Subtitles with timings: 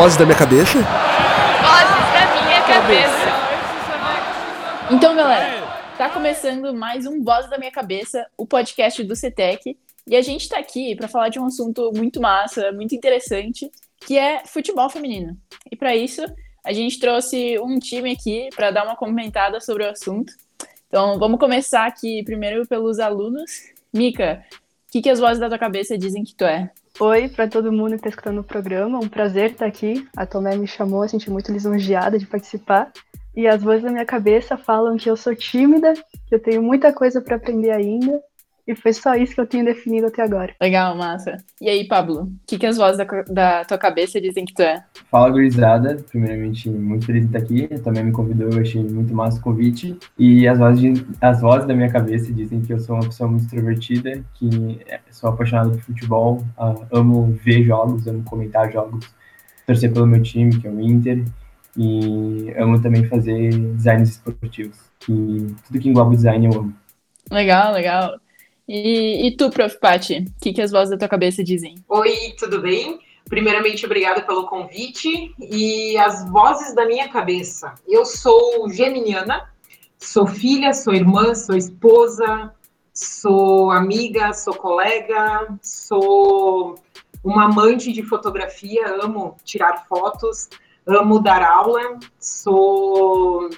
[0.00, 0.78] vozes da minha cabeça?
[0.78, 3.28] Vozes da minha cabeça.
[4.90, 5.62] Então, galera,
[5.98, 9.76] tá começando mais um Voz da Minha Cabeça, o podcast do CETEC.
[10.06, 13.70] E a gente tá aqui para falar de um assunto muito massa, muito interessante,
[14.06, 15.36] que é futebol feminino.
[15.70, 16.24] E para isso,
[16.64, 20.32] a gente trouxe um time aqui para dar uma comentada sobre o assunto.
[20.88, 23.50] Então, vamos começar aqui primeiro pelos alunos.
[23.92, 24.42] Mica,
[24.88, 26.70] o que, que as vozes da tua cabeça dizem que tu é?
[27.02, 30.06] Oi para todo mundo que está escutando o programa, um prazer estar aqui.
[30.14, 32.92] A Tomé me chamou, a gente é muito lisonjeada de participar.
[33.34, 35.94] E as vozes da minha cabeça falam que eu sou tímida,
[36.26, 38.20] que eu tenho muita coisa para aprender ainda
[38.70, 40.54] e foi só isso que eu tinha definido até agora.
[40.62, 41.38] Legal, massa.
[41.60, 44.62] E aí, Pablo, o que, que as vozes da, da, tua cabeça dizem que tu
[44.62, 44.84] é?
[45.10, 45.96] Fala, gurizada.
[46.08, 47.66] Primeiramente, muito feliz de estar aqui.
[47.80, 49.98] Também me convidou, eu achei muito massa o convite.
[50.16, 53.28] E as vozes, de, as vozes da minha cabeça dizem que eu sou uma pessoa
[53.28, 54.78] muito extrovertida, que
[55.10, 59.04] sou apaixonado por futebol, uh, amo ver jogos, amo comentar jogos,
[59.66, 61.24] torcer pelo meu time, que é o Inter.
[61.76, 66.74] E amo também fazer designs esportivos, que tudo que engloba design eu amo.
[67.32, 68.20] Legal, legal.
[68.72, 69.76] E, e tu, Prof.
[69.80, 71.74] Pati, o que, que as vozes da tua cabeça dizem?
[71.88, 73.00] Oi, tudo bem?
[73.28, 75.34] Primeiramente, obrigada pelo convite.
[75.40, 77.74] E as vozes da minha cabeça.
[77.88, 79.50] Eu sou geminiana,
[79.98, 82.54] sou filha, sou irmã, sou esposa,
[82.94, 86.78] sou amiga, sou colega, sou
[87.24, 90.48] uma amante de fotografia, amo tirar fotos,
[90.86, 93.50] amo dar aula, sou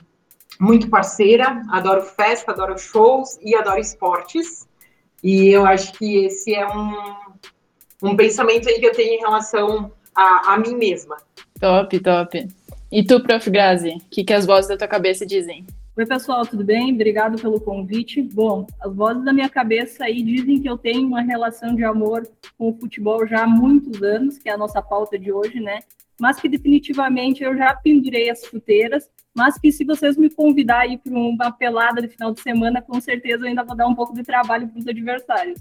[0.59, 4.72] muito parceira, adoro festa, adoro shows e adoro esportes.
[5.23, 6.93] E eu acho que esse é um,
[8.03, 11.17] um pensamento aí que eu tenho em relação a, a mim mesma.
[11.61, 12.49] Top, top.
[12.91, 13.49] E tu, Prof.
[13.49, 15.65] Grazi, o que, que as vozes da tua cabeça dizem?
[15.97, 16.93] Oi, pessoal, tudo bem?
[16.93, 18.21] Obrigado pelo convite.
[18.21, 22.27] Bom, as vozes da minha cabeça aí dizem que eu tenho uma relação de amor
[22.59, 25.81] com o futebol já há muitos anos, que é a nossa pauta de hoje, né?
[26.21, 31.13] Mas que definitivamente eu já pendurei as chuteiras mas que se vocês me convidarem para
[31.13, 34.23] uma pelada de final de semana, com certeza eu ainda vou dar um pouco de
[34.23, 35.61] trabalho para os adversários.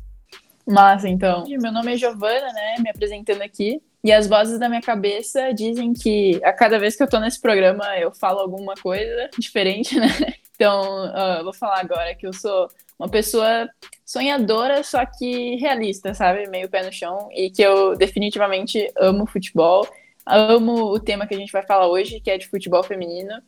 [0.66, 1.46] Massa, então.
[1.48, 2.76] Meu nome é Giovana, né?
[2.80, 3.82] Me apresentando aqui.
[4.04, 7.40] E as vozes da minha cabeça dizem que a cada vez que eu tô nesse
[7.40, 10.08] programa eu falo alguma coisa diferente, né?
[10.56, 12.68] Então, uh, vou falar agora que eu sou
[12.98, 13.68] uma pessoa
[14.06, 16.48] sonhadora, só que realista, sabe?
[16.48, 17.30] Meio pé no chão.
[17.32, 19.88] E que eu definitivamente amo futebol.
[20.26, 23.42] Amo o tema que a gente vai falar hoje, que é de futebol feminino.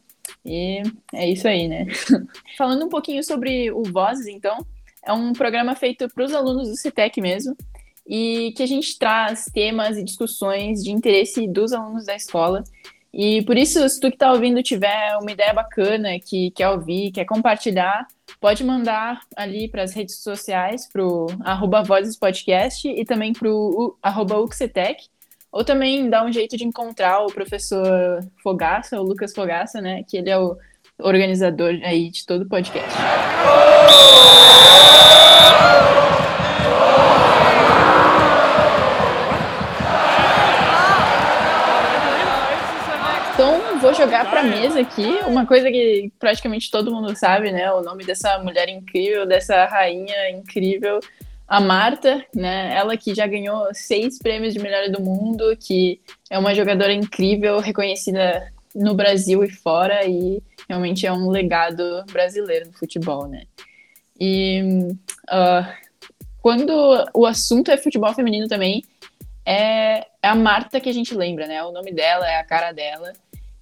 [0.46, 0.84] E
[1.14, 1.88] é isso aí, né?
[2.58, 4.58] Falando um pouquinho sobre o Vozes, então,
[5.06, 7.56] é um programa feito para os alunos do CITEC mesmo,
[8.06, 12.64] e que a gente traz temas e discussões de interesse dos alunos da escola.
[13.14, 17.12] E por isso, se tu que está ouvindo tiver uma ideia bacana, que quer ouvir,
[17.12, 18.08] quer compartilhar,
[18.42, 23.48] pode mandar ali para as redes sociais, para o arroba Vozes Podcast e também para
[23.50, 25.06] o arroba Uxetec,
[25.54, 30.02] ou também dá um jeito de encontrar o professor Fogaça, o Lucas Fogaça, né?
[30.10, 30.58] Que ele é o
[30.98, 32.98] organizador aí de todo o podcast.
[43.34, 47.72] Então, vou jogar para mesa aqui uma coisa que praticamente todo mundo sabe, né?
[47.72, 51.00] O nome dessa mulher incrível, dessa rainha incrível,
[51.54, 52.76] a Marta, né?
[52.76, 57.60] Ela que já ganhou seis prêmios de melhor do mundo, que é uma jogadora incrível,
[57.60, 63.44] reconhecida no Brasil e fora, e realmente é um legado brasileiro no futebol, né?
[64.20, 64.64] E
[65.30, 65.72] uh,
[66.42, 66.74] quando
[67.14, 68.84] o assunto é futebol feminino também,
[69.46, 71.64] é, é a Marta que a gente lembra, né?
[71.64, 73.14] O nome dela é a cara dela.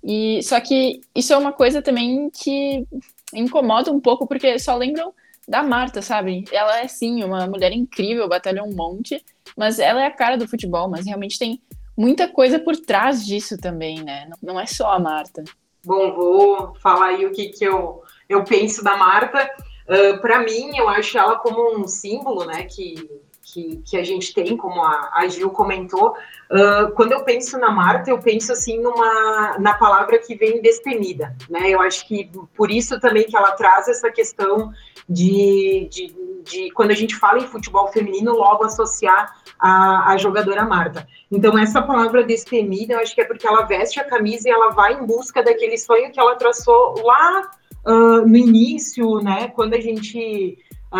[0.01, 2.87] E só que isso é uma coisa também que
[3.33, 5.13] incomoda um pouco, porque só lembram
[5.47, 6.45] da Marta, sabe?
[6.51, 9.23] Ela é sim uma mulher incrível, batalha um monte,
[9.57, 11.61] mas ela é a cara do futebol, mas realmente tem
[11.97, 14.29] muita coisa por trás disso também, né?
[14.41, 15.43] Não, é só a Marta.
[15.85, 19.49] Bom, vou falar aí o que, que eu, eu penso da Marta.
[19.87, 22.63] Uh, Para mim, eu acho ela como um símbolo, né?
[22.63, 23.09] Que
[23.51, 27.69] que, que a gente tem, como a, a Gil comentou, uh, quando eu penso na
[27.69, 31.69] Marta, eu penso assim numa na palavra que vem destemida, né?
[31.69, 34.71] Eu acho que por isso também que ela traz essa questão
[35.07, 40.65] de, de, de quando a gente fala em futebol feminino, logo associar a, a jogadora
[40.65, 41.05] Marta.
[41.29, 44.69] Então, essa palavra destemida, eu acho que é porque ela veste a camisa e ela
[44.69, 47.51] vai em busca daquele sonho que ela traçou lá
[47.85, 49.49] uh, no início, né?
[49.49, 50.57] Quando a gente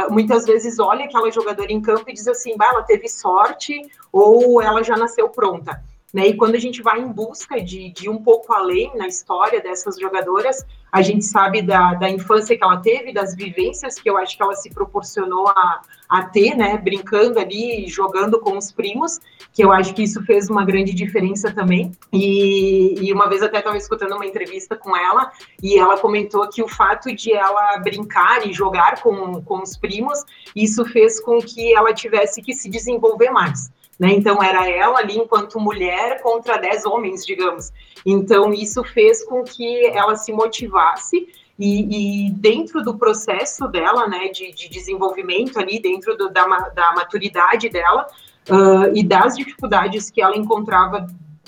[0.10, 4.62] muitas vezes olha aquela jogadora em campo e diz assim, bah, ela teve sorte ou
[4.62, 5.84] ela já nasceu pronta.
[6.14, 6.28] Né?
[6.28, 9.98] E quando a gente vai em busca de, de um pouco além na história dessas
[10.00, 14.36] jogadoras, a gente sabe da, da infância que ela teve, das vivências que eu acho
[14.36, 16.78] que ela se proporcionou a, a ter, né?
[16.78, 19.20] Brincando ali, jogando com os primos,
[19.54, 21.94] que eu acho que isso fez uma grande diferença também.
[22.12, 25.32] E, e uma vez até estava escutando uma entrevista com ela,
[25.64, 30.26] e ela comentou que o fato de ela brincar e jogar com, com os primos,
[30.54, 33.72] isso fez com que ela tivesse que se desenvolver mais.
[34.02, 34.14] Né?
[34.14, 37.72] Então, era ela ali enquanto mulher contra dez homens, digamos.
[38.04, 44.30] Então, isso fez com que ela se motivasse e, e dentro do processo dela, né,
[44.30, 48.08] de, de desenvolvimento ali, dentro do, da, da maturidade dela
[48.50, 51.06] uh, e das dificuldades que ela encontrava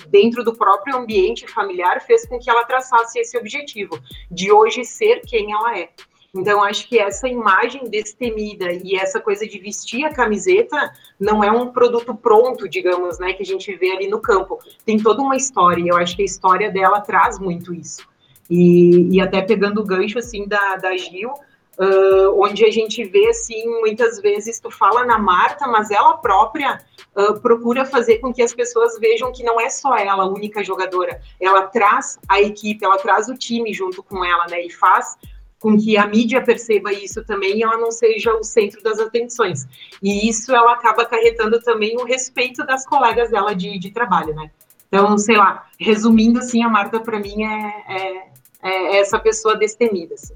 [0.09, 3.99] dentro do próprio ambiente familiar, fez com que ela traçasse esse objetivo
[4.29, 5.89] de hoje ser quem ela é.
[6.35, 11.51] Então, acho que essa imagem destemida e essa coisa de vestir a camiseta não é
[11.51, 14.57] um produto pronto, digamos, né, que a gente vê ali no campo.
[14.83, 18.07] Tem toda uma história, e eu acho que a história dela traz muito isso.
[18.50, 23.27] E, e até pegando o gancho, assim, da, da Gil, uh, onde a gente vê,
[23.27, 26.81] assim, muitas vezes tu fala na Marta, mas ela própria
[27.15, 30.63] uh, procura fazer com que as pessoas vejam que não é só ela a única
[30.63, 31.21] jogadora.
[31.39, 35.15] Ela traz a equipe, ela traz o time junto com ela, né, e faz
[35.63, 39.65] com que a mídia perceba isso também e ela não seja o centro das atenções.
[40.04, 44.51] E isso ela acaba acarretando também o respeito das colegas dela de, de trabalho, né?
[44.89, 48.27] Então, sei lá, resumindo assim, a Marta para mim é, é,
[48.62, 50.15] é, essa pessoa destemida.
[50.15, 50.33] Assim.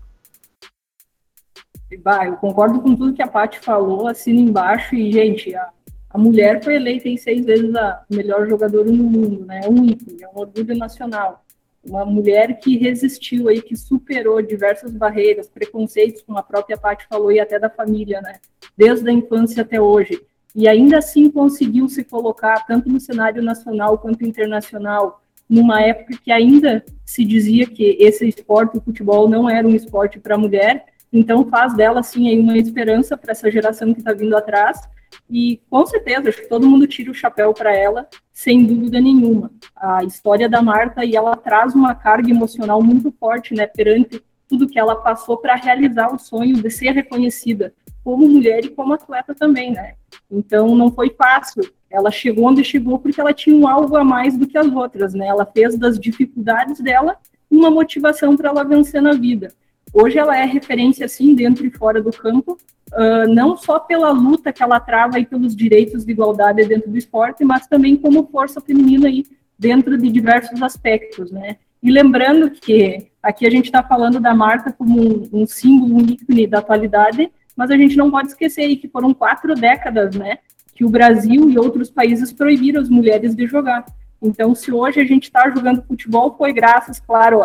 [2.01, 5.69] Bah, eu concordo com tudo que a Paty falou, assino embaixo e, gente, a,
[6.09, 9.59] a mulher foi eleita em seis vezes a melhor jogadora no mundo, né?
[9.65, 11.43] É um ícone, é um orgulho nacional
[11.89, 17.31] uma mulher que resistiu aí, que superou diversas barreiras, preconceitos, como a própria Paty falou,
[17.31, 18.39] e até da família, né?
[18.75, 20.21] Desde a infância até hoje.
[20.55, 26.31] E ainda assim conseguiu se colocar tanto no cenário nacional quanto internacional, numa época que
[26.31, 30.85] ainda se dizia que esse esporte, o futebol, não era um esporte para mulher.
[31.13, 34.89] Então faz dela, assim, aí uma esperança para essa geração que está vindo atrás
[35.29, 39.51] e com certeza, acho que todo mundo tira o chapéu para ela, sem dúvida nenhuma.
[39.75, 44.67] A história da Marta e ela traz uma carga emocional muito forte, né, perante tudo
[44.67, 49.35] que ela passou para realizar o sonho de ser reconhecida como mulher e como atleta
[49.35, 49.95] também, né?
[50.31, 51.69] Então não foi fácil.
[51.89, 55.13] Ela chegou onde chegou porque ela tinha um algo a mais do que as outras,
[55.13, 55.27] né?
[55.27, 57.17] Ela fez das dificuldades dela
[57.51, 59.53] uma motivação para ela vencer na vida.
[59.93, 62.57] Hoje ela é referência assim dentro e fora do campo,
[62.93, 66.97] uh, não só pela luta que ela trava aí pelos direitos de igualdade dentro do
[66.97, 69.25] esporte, mas também como força feminina aí
[69.57, 71.57] dentro de diversos aspectos, né?
[71.81, 76.01] E lembrando que aqui a gente está falando da Marta como um, um, símbolo, um
[76.01, 80.39] ícone da atualidade, mas a gente não pode esquecer aí que foram quatro décadas, né,
[80.75, 83.85] que o Brasil e outros países proibiram as mulheres de jogar.
[84.21, 87.43] Então, se hoje a gente está jogando futebol, foi graças, claro,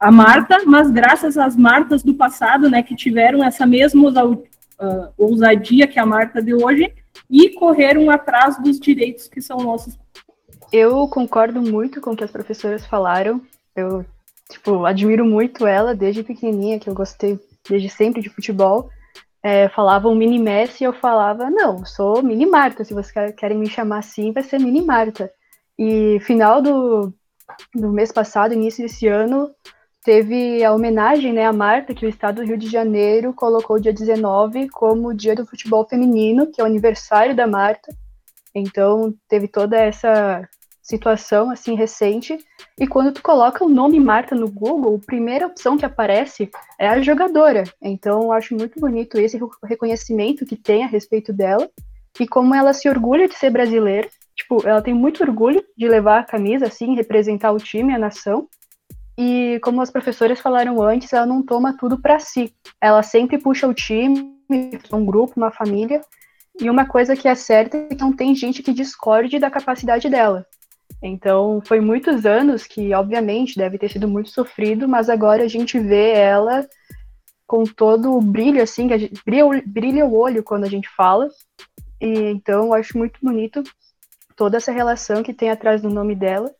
[0.00, 4.42] a Marta, mas graças às Martas do passado, né, que tiveram essa mesma uh,
[5.18, 6.90] ousadia que a Marta de hoje
[7.28, 9.98] e correram atrás dos direitos que são nossos.
[10.72, 13.42] Eu concordo muito com o que as professoras falaram.
[13.76, 14.04] Eu,
[14.48, 17.38] tipo, admiro muito ela desde pequenininha, que eu gostei
[17.68, 18.88] desde sempre de futebol.
[19.42, 23.68] É, falavam mini Messi e eu falava, não, sou mini Marta, se vocês querem me
[23.68, 25.30] chamar assim, vai ser mini Marta.
[25.78, 27.12] E final do,
[27.74, 29.50] do mês passado, início desse ano,
[30.04, 33.92] teve a homenagem né, à Marta, que o Estado do Rio de Janeiro colocou dia
[33.92, 37.94] 19 como Dia do Futebol Feminino, que é o aniversário da Marta.
[38.54, 40.48] Então, teve toda essa
[40.90, 42.36] situação assim recente.
[42.78, 46.88] E quando tu coloca o nome Marta no Google, a primeira opção que aparece é
[46.88, 47.62] a jogadora.
[47.80, 51.70] Então, eu acho muito bonito esse reconhecimento que tem a respeito dela
[52.18, 54.08] e como ela se orgulha de ser brasileira.
[54.34, 58.48] Tipo, ela tem muito orgulho de levar a camisa assim, representar o time, a nação.
[59.22, 62.54] E como as professoras falaram antes, ela não toma tudo para si.
[62.80, 64.34] Ela sempre puxa o time,
[64.90, 66.00] um grupo, uma família.
[66.58, 70.08] E uma coisa que é certa é que não tem gente que discorde da capacidade
[70.08, 70.46] dela.
[71.02, 75.78] Então, foi muitos anos que, obviamente, deve ter sido muito sofrido, mas agora a gente
[75.78, 76.66] vê ela
[77.46, 81.28] com todo o brilho, assim, que gente, brilha, brilha o olho quando a gente fala.
[82.00, 83.62] E, então, eu acho muito bonito
[84.34, 86.50] toda essa relação que tem atrás do nome dela.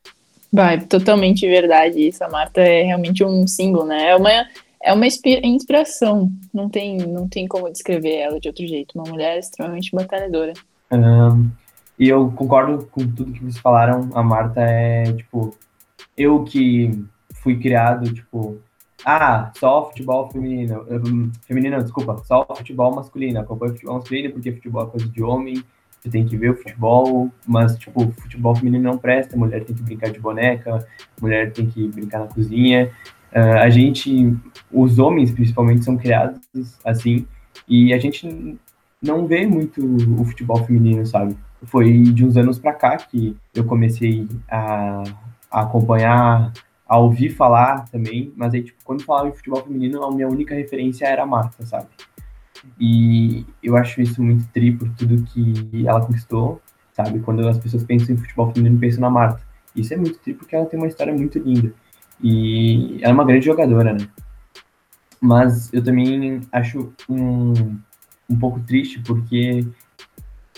[0.52, 2.24] Vai, totalmente verdade isso.
[2.24, 4.08] A Marta é realmente um símbolo, né?
[4.08, 4.30] É uma,
[4.82, 6.30] é uma inspiração.
[6.52, 8.98] Não tem, não tem como descrever ela de outro jeito.
[8.98, 10.52] Uma mulher extremamente batalhadora.
[10.90, 11.50] Um,
[11.98, 14.10] e eu concordo com tudo que vocês falaram.
[14.12, 15.54] A Marta é, tipo,
[16.16, 16.90] eu que
[17.34, 18.58] fui criado, tipo,
[19.04, 20.84] ah, só futebol feminino.
[21.46, 23.40] Feminino, desculpa, só futebol masculino.
[23.40, 25.62] Acompanho futebol masculino porque futebol é coisa de homem
[26.00, 29.82] você tem que ver o futebol, mas, tipo, futebol feminino não presta, mulher tem que
[29.82, 30.86] brincar de boneca,
[31.20, 32.90] mulher tem que brincar na cozinha.
[33.32, 34.34] Uh, a gente,
[34.72, 36.40] os homens principalmente, são criados
[36.84, 37.26] assim,
[37.68, 38.58] e a gente
[39.00, 39.84] não vê muito
[40.20, 41.36] o futebol feminino, sabe?
[41.64, 45.02] Foi de uns anos para cá que eu comecei a,
[45.50, 46.52] a, acompanhar,
[46.88, 50.54] a ouvir falar também, mas aí, tipo, quando falava em futebol feminino, a minha única
[50.54, 51.86] referência era a Marta, sabe?
[52.78, 56.60] E eu acho isso muito tri por tudo que ela conquistou,
[56.92, 57.20] sabe?
[57.20, 59.40] Quando as pessoas pensam em futebol feminino, pensam na Marta.
[59.74, 61.72] Isso é muito tri porque ela tem uma história muito linda.
[62.22, 64.06] E ela é uma grande jogadora, né?
[65.20, 67.78] Mas eu também acho um,
[68.28, 69.66] um pouco triste porque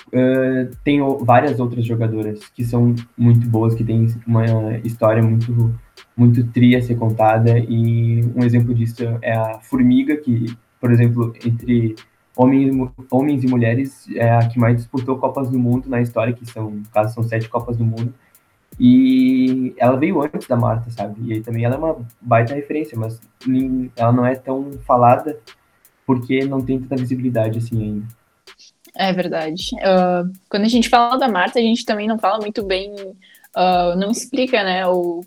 [0.08, 5.74] uh, tem várias outras jogadoras que são muito boas, que têm uma história muito
[6.14, 11.32] muito tri a ser contada e um exemplo disso é a Formiga, que por exemplo,
[11.46, 11.94] entre
[12.36, 16.44] homens, homens e mulheres, é a que mais disputou Copas do Mundo na história, que
[16.44, 18.12] são, no caso, são sete Copas do Mundo.
[18.80, 21.20] E ela veio antes da Marta, sabe?
[21.24, 23.20] E aí também ela é uma baita referência, mas
[23.94, 25.38] ela não é tão falada
[26.04, 28.06] porque não tem tanta visibilidade assim ainda.
[28.96, 29.70] É verdade.
[29.76, 33.96] Uh, quando a gente fala da Marta, a gente também não fala muito bem, uh,
[33.96, 35.20] não explica, né, o,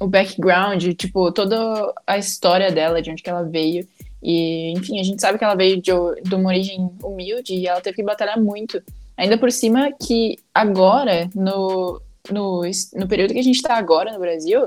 [0.00, 3.84] o background, tipo, toda a história dela, de onde que ela veio.
[4.22, 7.80] E, enfim, a gente sabe que ela veio de, de uma origem humilde e ela
[7.80, 8.82] teve que batalhar muito.
[9.16, 12.00] Ainda por cima que agora, no,
[12.30, 12.62] no,
[12.94, 14.66] no período que a gente está agora no Brasil,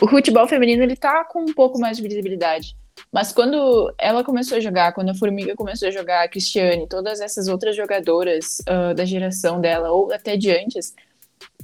[0.00, 2.76] o futebol feminino ele tá com um pouco mais de visibilidade.
[3.10, 7.20] Mas quando ela começou a jogar, quando a Formiga começou a jogar, a Cristiane, todas
[7.20, 10.94] essas outras jogadoras uh, da geração dela, ou até de antes,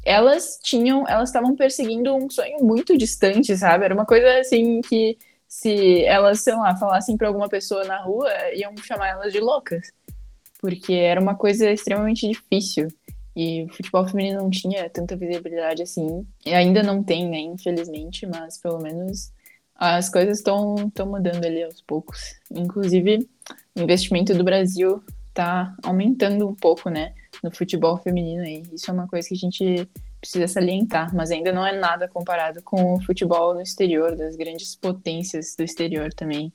[0.04, 3.84] elas tinham, elas estavam perseguindo um sonho muito distante, sabe?
[3.84, 5.16] Era uma coisa assim que
[5.48, 9.90] se elas, sei lá, falassem para alguma pessoa na rua, iam chamar elas de loucas.
[10.60, 12.88] Porque era uma coisa extremamente difícil.
[13.34, 16.26] E o futebol feminino não tinha tanta visibilidade assim.
[16.44, 19.32] E ainda não tem, né, infelizmente, mas pelo menos
[19.74, 20.74] as coisas estão
[21.06, 22.34] mudando ali aos poucos.
[22.50, 23.28] Inclusive,
[23.76, 28.44] o investimento do Brasil está aumentando um pouco, né, no futebol feminino.
[28.44, 29.88] E isso é uma coisa que a gente
[30.20, 34.74] precisa salientar, mas ainda não é nada comparado com o futebol no exterior, das grandes
[34.74, 36.52] potências do exterior também.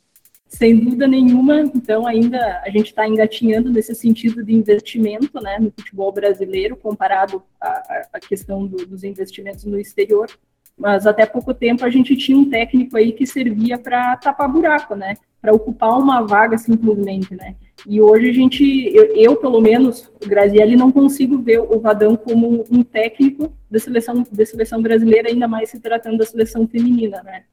[0.47, 5.71] Sem dúvida nenhuma, então ainda a gente está engatinhando nesse sentido de investimento né, no
[5.71, 10.29] futebol brasileiro, comparado à, à questão do, dos investimentos no exterior.
[10.77, 14.95] Mas até pouco tempo a gente tinha um técnico aí que servia para tapar buraco,
[14.95, 15.15] né?
[15.43, 17.55] Para ocupar uma vaga simplesmente, né?
[17.85, 18.63] E hoje a gente,
[18.95, 24.25] eu, eu, pelo menos, Grazielli, não consigo ver o Vadão como um técnico da seleção,
[24.31, 27.43] da seleção brasileira, ainda mais se tratando da seleção feminina, né?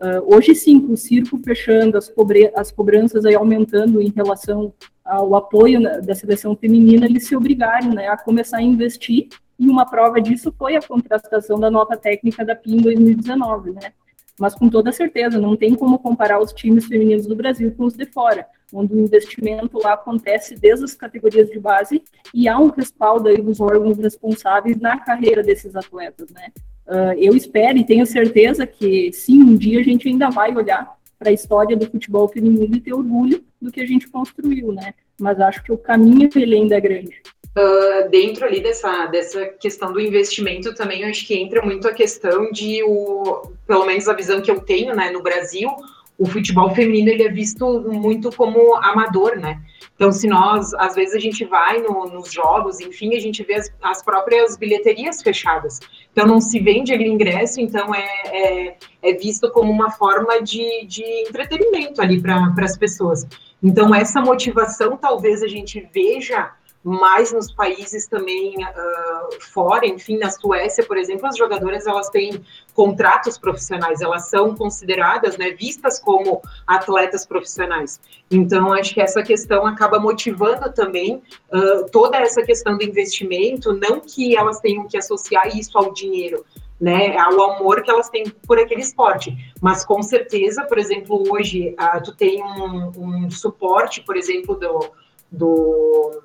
[0.00, 4.74] Uh, hoje sim, com o circo fechando, as, cobre as cobranças aí aumentando em relação
[5.04, 9.86] ao apoio da seleção feminina, eles se obrigaram né, a começar a investir, e uma
[9.86, 13.92] prova disso foi a contratação da nota técnica da PIN em 2019, né?
[14.38, 17.94] Mas com toda certeza, não tem como comparar os times femininos do Brasil com os
[17.94, 22.02] de fora onde o investimento lá acontece desde as categorias de base
[22.34, 26.48] e há um respaldo aí dos órgãos responsáveis na carreira desses atletas, né?
[26.86, 30.96] Uh, eu espero e tenho certeza que sim, um dia a gente ainda vai olhar
[31.18, 34.94] para a história do futebol feminino e ter orgulho do que a gente construiu, né?
[35.18, 37.22] Mas acho que o caminho ele ainda é grande.
[37.56, 41.92] Uh, dentro ali dessa, dessa questão do investimento também, eu acho que entra muito a
[41.94, 45.70] questão de, o, pelo menos a visão que eu tenho né, no Brasil,
[46.18, 49.60] o futebol feminino ele é visto muito como amador, né?
[49.94, 53.54] Então, se nós, às vezes a gente vai no, nos jogos, enfim, a gente vê
[53.54, 55.80] as, as, próprias bilheterias fechadas.
[56.12, 60.84] Então, não se vende ali ingresso, então é, é, é visto como uma forma de,
[60.86, 63.26] de entretenimento ali para as pessoas.
[63.62, 66.50] Então, essa motivação talvez a gente veja
[66.86, 72.40] mais nos países também uh, fora, enfim, na Suécia, por exemplo, as jogadoras elas têm
[72.74, 78.00] contratos profissionais, elas são consideradas, né, vistas como atletas profissionais.
[78.30, 81.20] Então, acho que essa questão acaba motivando também
[81.52, 86.44] uh, toda essa questão do investimento, não que elas tenham que associar isso ao dinheiro,
[86.80, 89.36] né, ao amor que elas têm por aquele esporte.
[89.60, 94.88] Mas com certeza, por exemplo, hoje uh, tu tem um, um suporte, por exemplo, do,
[95.32, 96.22] do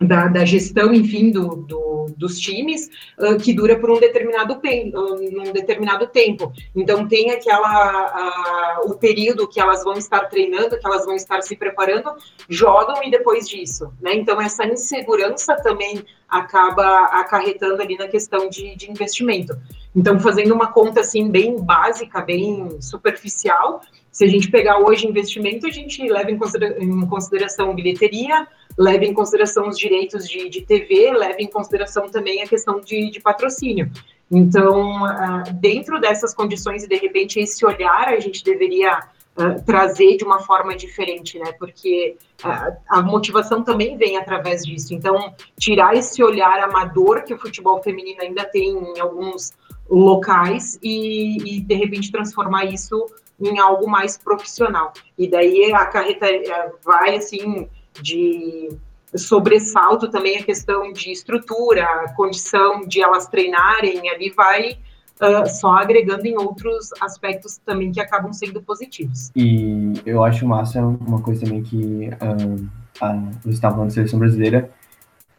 [0.00, 2.88] da, da, gestão, enfim, do, do, dos times,
[3.18, 6.52] uh, que dura por um determinado, uh, um determinado tempo.
[6.74, 11.54] Então, tem aquela, o período que elas vão estar treinando, que elas vão estar se
[11.54, 12.10] preparando,
[12.48, 14.14] jogam e depois disso, né?
[14.14, 19.54] Então, essa insegurança também acaba acarretando ali na questão de, de investimento.
[19.94, 25.66] Então, fazendo uma conta, assim, bem básica, bem superficial, se a gente pegar hoje investimento,
[25.66, 28.46] a gente leva em consideração bilheteria,
[28.80, 33.10] leva em consideração os direitos de, de TV, leva em consideração também a questão de,
[33.10, 33.90] de patrocínio.
[34.30, 39.00] Então, uh, dentro dessas condições, e de repente esse olhar a gente deveria
[39.36, 41.52] uh, trazer de uma forma diferente, né?
[41.58, 44.94] Porque uh, a motivação também vem através disso.
[44.94, 49.52] Então, tirar esse olhar amador que o futebol feminino ainda tem em alguns
[49.90, 53.06] locais e, e de repente transformar isso
[53.38, 54.92] em algo mais profissional.
[55.18, 57.68] E daí a carreta eh, vai assim
[58.02, 58.68] de
[59.14, 64.78] sobressalto também a questão de estrutura, a condição de elas treinarem, ali vai
[65.20, 69.30] uh, só agregando em outros aspectos também que acabam sendo positivos.
[69.34, 72.68] E eu acho massa uma coisa também que uh,
[73.00, 74.70] a, você estava falando da seleção brasileira,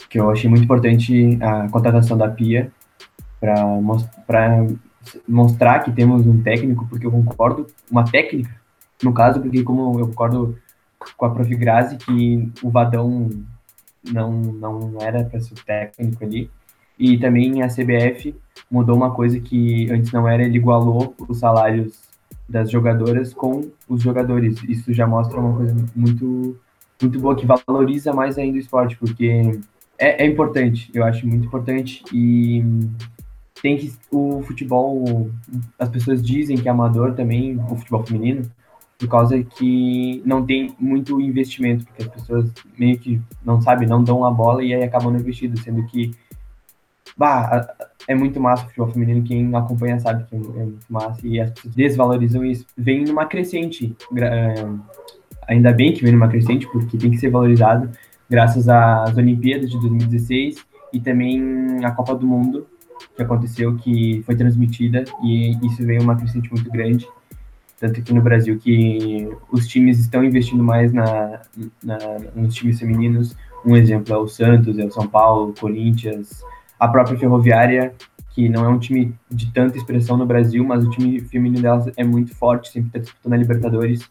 [0.09, 2.71] que eu achei muito importante a contratação da Pia
[3.39, 3.55] para
[5.27, 8.53] mostrar que temos um técnico, porque eu concordo, uma técnica,
[9.01, 10.57] no caso, porque como eu concordo
[11.17, 11.55] com a Prof.
[11.55, 13.29] Grazi, que o Vadão
[14.11, 16.49] não, não era para ser técnico ali.
[16.97, 18.35] E também a CBF
[18.69, 21.99] mudou uma coisa que antes não era, ele igualou os salários
[22.47, 24.61] das jogadoras com os jogadores.
[24.63, 26.59] Isso já mostra uma coisa muito,
[27.01, 29.59] muito boa, que valoriza mais ainda o esporte, porque
[29.97, 32.03] é, é importante, eu acho muito importante.
[32.13, 32.63] E
[33.61, 33.93] tem que.
[34.11, 35.29] O futebol,
[35.79, 38.49] as pessoas dizem que é amador também, o futebol feminino,
[39.01, 44.03] por causa que não tem muito investimento, porque as pessoas meio que não sabem, não
[44.03, 46.11] dão a bola e aí acabam não investindo, sendo que
[47.17, 47.67] bah,
[48.07, 51.49] é muito massa o futebol feminino, quem acompanha sabe que é muito massa e as
[51.49, 52.63] pessoas desvalorizam isso.
[52.77, 54.65] Vem numa crescente, eh,
[55.47, 57.89] ainda bem que vem numa crescente, porque tem que ser valorizado,
[58.29, 62.67] graças às Olimpíadas de 2016 e também a Copa do Mundo,
[63.15, 67.07] que aconteceu, que foi transmitida, e isso veio uma crescente muito grande
[67.81, 71.41] tanto aqui no Brasil, que os times estão investindo mais na,
[71.83, 71.97] na,
[72.35, 73.35] nos times femininos.
[73.65, 76.43] Um exemplo é o Santos, é o São Paulo, Corinthians,
[76.79, 77.95] a própria Ferroviária,
[78.29, 81.91] que não é um time de tanta expressão no Brasil, mas o time feminino delas
[81.97, 84.03] é muito forte, sempre está disputando a Libertadores.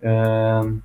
[0.00, 0.80] Uh,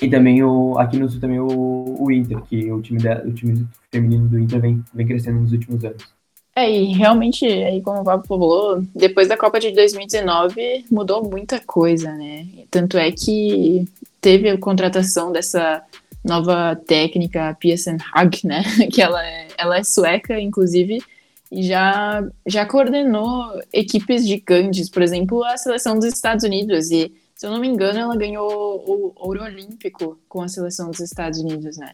[0.00, 3.32] e também o, aqui no Sul também o, o Inter, que o time, de, o
[3.32, 6.13] time feminino do Inter vem, vem crescendo nos últimos anos.
[6.56, 11.58] É, e realmente, aí como o Pablo falou, depois da Copa de 2019 mudou muita
[11.60, 12.46] coisa, né?
[12.70, 13.84] Tanto é que
[14.20, 15.82] teve a contratação dessa
[16.24, 18.62] nova técnica, Pearson Hag, né?
[18.92, 21.02] Que ela é, ela é sueca, inclusive,
[21.50, 26.90] e já, já coordenou equipes gigantes, por exemplo, a seleção dos Estados Unidos.
[26.90, 28.48] E, se eu não me engano, ela ganhou
[28.86, 31.92] o ouro olímpico com a seleção dos Estados Unidos, né?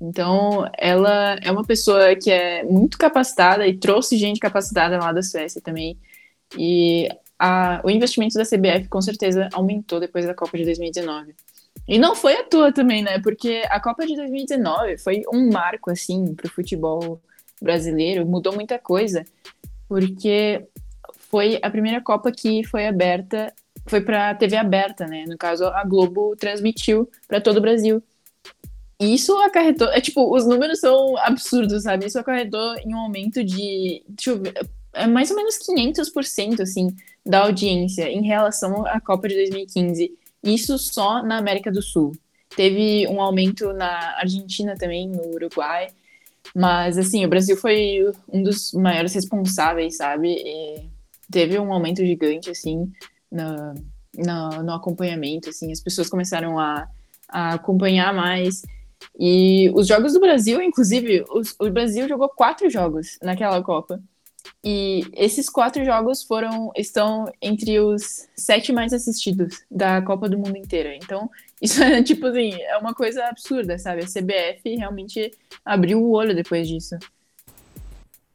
[0.00, 5.22] Então, ela é uma pessoa que é muito capacitada e trouxe gente capacitada lá da
[5.22, 5.98] Suécia também.
[6.56, 11.34] E a, o investimento da CBF com certeza aumentou depois da Copa de 2019.
[11.88, 13.18] E não foi à toa também, né?
[13.20, 17.20] Porque a Copa de 2019 foi um marco, assim, para o futebol
[17.60, 19.24] brasileiro, mudou muita coisa,
[19.88, 20.66] porque
[21.30, 23.52] foi a primeira Copa que foi aberta,
[23.86, 25.24] foi para TV aberta, né?
[25.28, 28.02] No caso, a Globo transmitiu para todo o Brasil.
[28.98, 29.88] Isso acarretou.
[29.88, 32.06] É tipo, os números são absurdos, sabe?
[32.06, 34.02] Isso acarretou em um aumento de.
[34.08, 34.54] Deixa eu ver.
[34.94, 40.10] É mais ou menos 500%, assim, da audiência em relação à Copa de 2015.
[40.42, 42.12] Isso só na América do Sul.
[42.56, 45.88] Teve um aumento na Argentina também, no Uruguai.
[46.54, 50.28] Mas, assim, o Brasil foi um dos maiores responsáveis, sabe?
[50.30, 50.88] E
[51.30, 52.90] teve um aumento gigante, assim,
[53.30, 53.74] no,
[54.16, 55.70] no, no acompanhamento, assim.
[55.70, 56.88] As pessoas começaram a,
[57.28, 58.62] a acompanhar mais.
[59.18, 64.00] E os jogos do Brasil, inclusive, os, o Brasil jogou quatro jogos naquela Copa.
[64.62, 70.56] E esses quatro jogos foram estão entre os sete mais assistidos da Copa do Mundo
[70.56, 70.94] inteira.
[70.94, 74.02] Então, isso é tipo assim, é uma coisa absurda, sabe?
[74.02, 75.30] A CBF realmente
[75.64, 76.96] abriu o olho depois disso.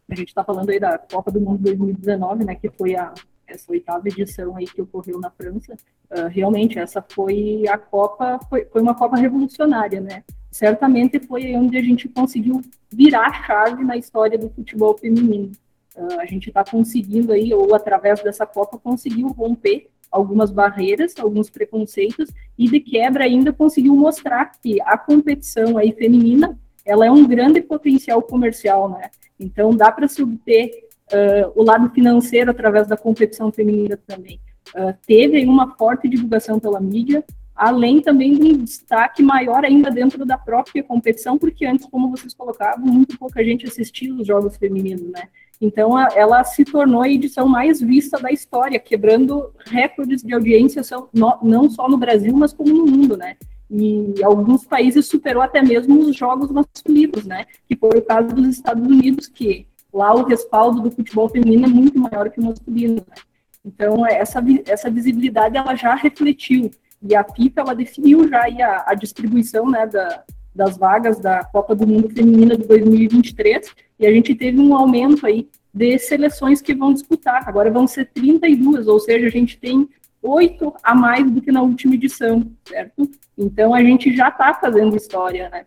[0.10, 2.56] A gente está falando aí da Copa do Mundo 2019, né?
[2.56, 3.14] Que foi a
[3.48, 5.76] essa oitava edição aí que ocorreu na França.
[6.10, 10.24] Uh, realmente, essa foi a Copa, foi, foi uma Copa revolucionária, né?
[10.52, 12.62] Certamente foi onde a gente conseguiu
[12.92, 15.52] virar a chave na história do futebol feminino.
[15.96, 21.50] Uh, a gente está conseguindo aí, ou através dessa Copa, conseguiu romper algumas barreiras, alguns
[21.50, 27.26] preconceitos, e de quebra ainda conseguiu mostrar que a competição aí feminina, ela é um
[27.26, 29.10] grande potencial comercial, né?
[29.40, 30.70] Então dá para se obter
[31.14, 34.40] uh, o lado financeiro através da competição feminina também.
[34.76, 37.24] Uh, teve uma forte divulgação pela mídia,
[37.56, 42.34] além também de um destaque maior ainda dentro da própria competição, porque antes, como vocês
[42.34, 45.24] colocavam, muito pouca gente assistia os jogos femininos, né?
[45.60, 50.82] Então, a, ela se tornou a edição mais vista da história, quebrando recordes de audiência,
[51.14, 53.38] no, não só no Brasil, mas como no mundo, né?
[53.70, 57.46] E alguns países superou até mesmo os jogos masculinos, né?
[57.70, 61.70] Que foi o caso dos Estados Unidos, que lá o respaldo do futebol feminino é
[61.70, 62.96] muito maior que o masculino.
[62.96, 63.16] Né?
[63.64, 66.72] Então, essa, essa visibilidade ela já refletiu.
[67.02, 71.76] E a FIFA ela definiu já a, a distribuição né, da, das vagas da Copa
[71.76, 73.74] do Mundo Feminina de 2023.
[74.00, 77.48] E a gente teve um aumento aí de seleções que vão disputar.
[77.48, 79.90] Agora vão ser 32, ou seja, a gente tem
[80.22, 83.10] oito a mais do que na última edição, certo?
[83.38, 85.64] Então a gente já está fazendo história, né?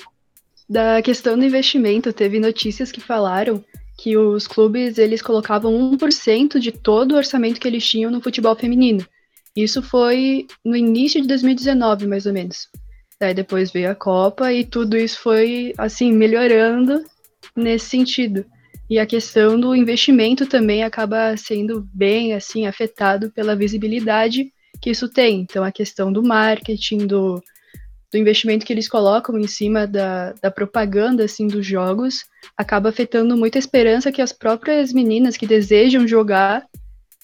[0.68, 3.62] Da questão do investimento, teve notícias que falaram
[3.96, 8.54] que os clubes eles colocavam 1% de todo o orçamento que eles tinham no futebol
[8.56, 9.04] feminino.
[9.56, 12.68] Isso foi no início de 2019, mais ou menos.
[13.20, 17.04] Daí depois veio a Copa e tudo isso foi assim melhorando
[17.56, 18.44] nesse sentido.
[18.90, 25.08] E a questão do investimento também acaba sendo bem assim afetado pela visibilidade que isso
[25.08, 25.40] tem.
[25.40, 27.40] Então a questão do marketing, do,
[28.12, 32.24] do investimento que eles colocam em cima da, da propaganda assim dos jogos,
[32.56, 36.66] acaba afetando muito a esperança que as próprias meninas que desejam jogar,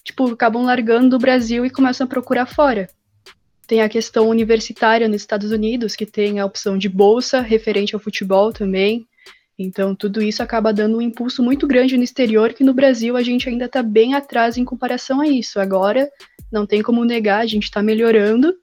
[0.03, 2.89] tipo, acabam largando o Brasil e começam a procurar fora.
[3.67, 8.01] Tem a questão universitária nos Estados Unidos, que tem a opção de bolsa referente ao
[8.01, 9.07] futebol também.
[9.57, 13.21] Então, tudo isso acaba dando um impulso muito grande no exterior, que no Brasil a
[13.21, 15.59] gente ainda está bem atrás em comparação a isso.
[15.59, 16.09] Agora,
[16.51, 18.53] não tem como negar, a gente está melhorando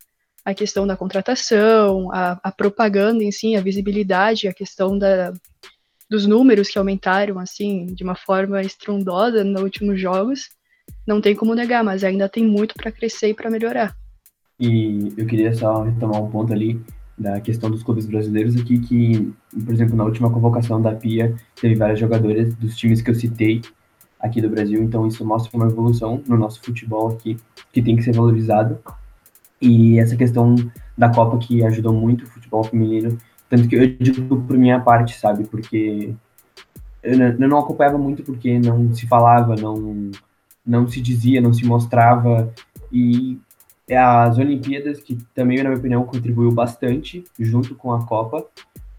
[0.44, 5.32] a questão da contratação, a, a, propaganda em si, a visibilidade, a questão da,
[6.08, 10.48] dos números que aumentaram, assim, de uma forma estrondosa nos últimos jogos.
[11.06, 13.96] Não tem como negar, mas ainda tem muito para crescer e para melhorar.
[14.60, 16.80] E eu queria só retomar um ponto ali
[17.16, 19.32] da questão dos clubes brasileiros aqui, que,
[19.64, 23.62] por exemplo, na última convocação da PIA, teve várias jogadoras dos times que eu citei
[24.20, 27.36] aqui do Brasil, então isso mostra uma evolução no nosso futebol aqui,
[27.72, 28.78] que tem que ser valorizado.
[29.60, 30.54] E essa questão
[30.96, 35.18] da Copa que ajudou muito o futebol feminino, tanto que eu digo por minha parte,
[35.18, 36.14] sabe, porque
[37.02, 40.10] eu não acompanhava muito porque não se falava, não,
[40.68, 42.52] não se dizia, não se mostrava,
[42.92, 43.38] e
[43.88, 48.44] é as Olimpíadas, que também, na minha opinião, contribuiu bastante, junto com a Copa,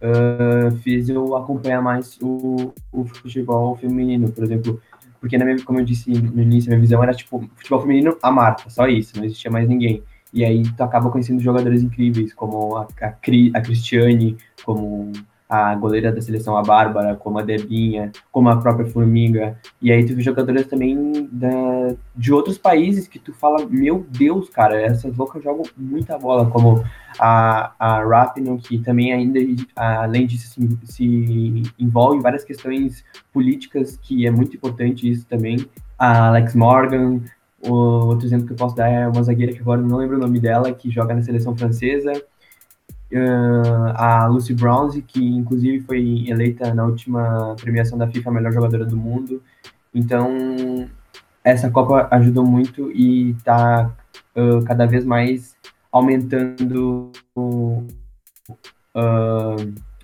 [0.02, 4.82] uh, fez eu acompanhar mais o, o futebol feminino, por exemplo,
[5.22, 8.18] porque, na minha, como eu disse no início, a minha visão era, tipo, futebol feminino,
[8.24, 10.02] a Marta, só isso, não existia mais ninguém.
[10.34, 15.12] E aí tu acaba conhecendo jogadores incríveis, como a, a, a Cristiane, como
[15.50, 19.58] a goleira da seleção, a Bárbara, como a Debinha, como a própria Formiga.
[19.82, 24.48] E aí tu vê jogadoras também da, de outros países que tu fala, meu Deus,
[24.50, 26.84] cara, essas loucas jogam muita bola, como
[27.18, 29.40] a, a Rapino, que também ainda,
[29.76, 35.68] além disso, se, se envolve em várias questões políticas, que é muito importante isso também.
[35.98, 37.22] A Alex Morgan,
[37.68, 40.20] o outro exemplo que eu posso dar é uma zagueira que agora não lembro o
[40.20, 42.14] nome dela, que joga na seleção francesa,
[43.14, 48.54] uh, a Lucy Bronze, que inclusive foi eleita na última premiação da FIFA a melhor
[48.54, 49.42] jogadora do mundo.
[49.94, 50.88] Então,
[51.44, 53.92] essa Copa ajudou muito e está
[54.36, 55.56] uh, cada vez mais
[55.92, 57.88] aumentando uh,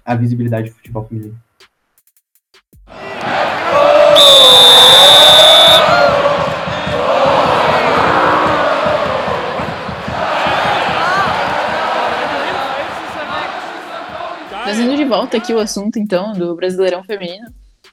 [0.04, 1.45] a visibilidade do futebol feminino.
[15.06, 17.46] De volta aqui o assunto, então, do Brasileirão Feminino,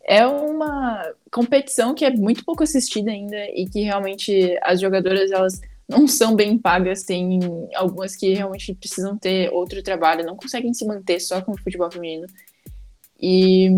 [0.03, 5.61] é uma competição que é muito pouco assistida ainda e que realmente as jogadoras, elas
[5.87, 7.39] não são bem pagas, tem
[7.75, 11.91] algumas que realmente precisam ter outro trabalho, não conseguem se manter só com o futebol
[11.91, 12.27] feminino.
[13.21, 13.69] E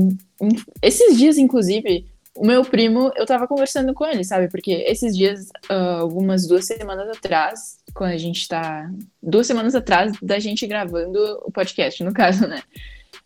[0.80, 4.48] esses dias, inclusive, o meu primo, eu tava conversando com ele, sabe?
[4.48, 8.88] Porque esses dias, uh, algumas duas semanas atrás, quando a gente tá.
[9.20, 12.62] Duas semanas atrás da gente gravando o podcast, no caso, né?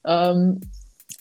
[0.09, 0.59] Um,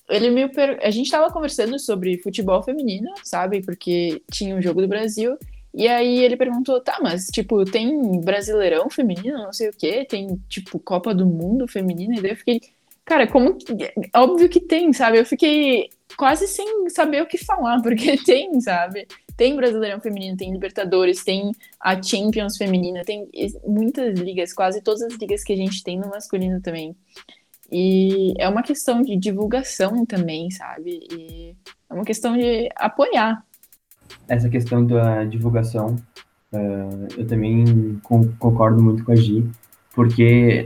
[0.10, 0.80] ele me per...
[0.82, 3.62] A gente tava conversando sobre futebol feminino, sabe?
[3.62, 5.38] Porque tinha um jogo do Brasil.
[5.74, 10.42] E aí ele perguntou, tá, mas tipo, tem brasileirão feminino, não sei o quê, tem
[10.50, 12.62] tipo Copa do Mundo feminina, e daí eu fiquei,
[13.06, 13.76] cara, como que...
[14.16, 15.20] óbvio que tem, sabe?
[15.20, 19.08] Eu fiquei quase sem saber o que falar, porque tem, sabe?
[19.36, 23.30] Tem Brasileirão Feminino, tem Libertadores, tem a Champions Feminina, tem
[23.64, 26.96] muitas ligas, quase todas as ligas que a gente tem no masculino também.
[27.72, 31.00] E é uma questão de divulgação também, sabe?
[31.12, 31.56] E
[31.90, 33.44] é uma questão de apoiar.
[34.28, 35.96] Essa questão da divulgação,
[36.54, 38.00] uh, eu também
[38.40, 39.46] concordo muito com a Gi,
[39.94, 40.64] porque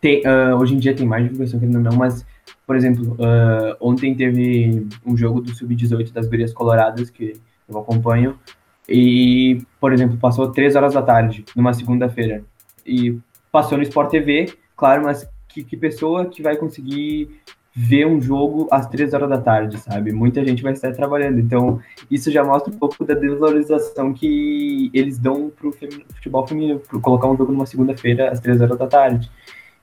[0.00, 2.24] tem, uh, hoje em dia tem mais divulgação que não, mas
[2.68, 7.32] por exemplo, uh, ontem teve um jogo do Sub-18 das Gurias Coloradas, que
[7.66, 8.38] eu acompanho,
[8.86, 12.44] e, por exemplo, passou três horas da tarde, numa segunda-feira.
[12.84, 13.18] E
[13.50, 15.26] passou no Sport TV, claro, mas
[15.62, 17.40] que, que pessoa que vai conseguir
[17.74, 20.10] ver um jogo às três horas da tarde, sabe?
[20.10, 21.38] Muita gente vai estar trabalhando.
[21.38, 27.00] Então, isso já mostra um pouco da desvalorização que eles dão pro futebol feminino, por
[27.00, 29.30] colocar um jogo numa segunda-feira às três horas da tarde.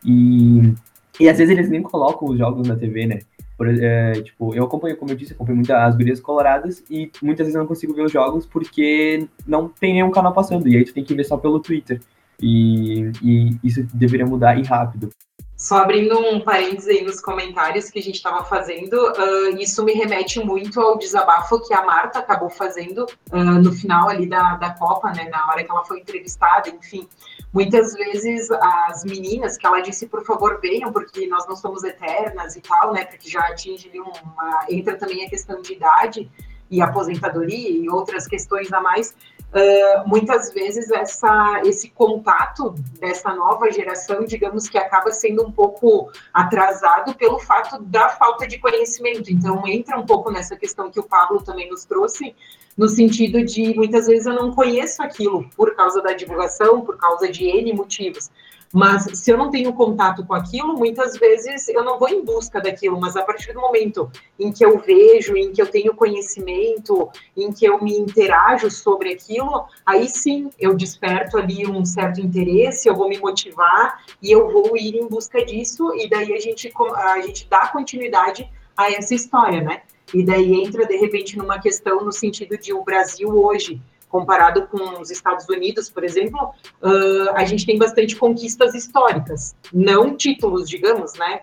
[0.03, 0.73] E,
[1.19, 3.19] e às vezes eles nem colocam os jogos na TV, né?
[3.57, 7.45] Por, é, tipo, eu acompanho, como eu disse, acompanho muito as gurias coloradas e muitas
[7.45, 10.67] vezes eu não consigo ver os jogos porque não tem nenhum canal passando.
[10.67, 12.01] E aí tu tem que ver só pelo Twitter.
[12.41, 15.09] E, e isso deveria mudar e rápido.
[15.57, 19.93] Só abrindo um parênteses aí nos comentários que a gente estava fazendo, uh, isso me
[19.93, 24.71] remete muito ao desabafo que a Marta acabou fazendo uh, no final ali da, da
[24.71, 27.07] Copa, né, na hora que ela foi entrevistada, enfim.
[27.53, 32.57] Muitas vezes as meninas que ela disse, por favor, venham, porque nós não somos eternas
[32.57, 34.65] e tal, né, porque já atinge ali uma...
[34.69, 36.29] entra também a questão de idade
[36.69, 39.15] e aposentadoria e outras questões a mais,
[39.53, 46.11] Uh, muitas vezes essa, esse contato dessa nova geração, digamos que acaba sendo um pouco
[46.33, 49.31] atrasado pelo fato da falta de conhecimento.
[49.31, 52.35] Então, entra um pouco nessa questão que o Pablo também nos trouxe,
[52.77, 57.29] no sentido de muitas vezes eu não conheço aquilo por causa da divulgação, por causa
[57.31, 58.29] de N motivos.
[58.73, 62.59] Mas se eu não tenho contato com aquilo, muitas vezes eu não vou em busca
[62.59, 67.09] daquilo, mas a partir do momento em que eu vejo, em que eu tenho conhecimento,
[67.37, 72.89] em que eu me interajo sobre aquilo, aí sim eu desperto ali um certo interesse,
[72.89, 76.71] eu vou me motivar e eu vou ir em busca disso, e daí a gente,
[76.95, 79.81] a gente dá continuidade a essa história, né?
[80.13, 85.01] E daí entra, de repente, numa questão no sentido de o Brasil hoje comparado com
[85.01, 91.13] os Estados Unidos, por exemplo, uh, a gente tem bastante conquistas históricas, não títulos, digamos,
[91.15, 91.41] né?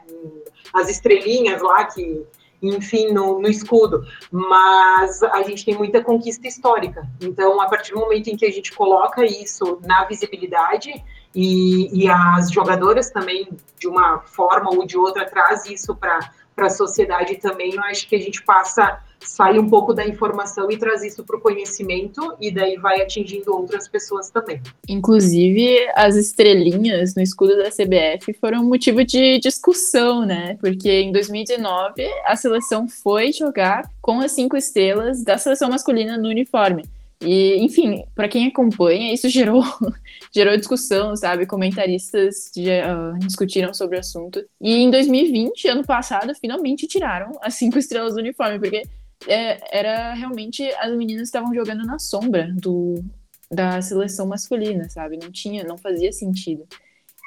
[0.73, 2.25] As estrelinhas lá que,
[2.63, 7.07] enfim, no, no, escudo, mas a gente tem muita conquista histórica.
[7.21, 10.93] Então, a partir do momento em que a gente coloca isso na visibilidade
[11.35, 16.71] e, e as jogadoras também, de uma forma ou de outra, traz isso para a
[16.71, 21.03] sociedade também, eu acho que a gente passa sai um pouco da informação e traz
[21.03, 24.61] isso para o conhecimento e daí vai atingindo outras pessoas também.
[24.89, 30.57] Inclusive, as estrelinhas no escudo da CBF foram motivo de discussão, né?
[30.61, 36.29] Porque em 2019 a seleção foi jogar com as cinco estrelas da seleção masculina no
[36.29, 36.85] uniforme.
[37.25, 39.63] E, enfim, para quem acompanha, isso gerou,
[40.35, 41.47] gerou discussão, sabe?
[41.47, 44.45] Comentaristas uh, discutiram sobre o assunto.
[44.61, 48.83] E em 2020, ano passado, finalmente tiraram as cinco estrelas do uniforme, porque
[49.29, 53.03] é, era realmente as meninas estavam jogando na sombra do,
[53.51, 55.17] da seleção masculina, sabe?
[55.17, 56.67] Não tinha, não fazia sentido.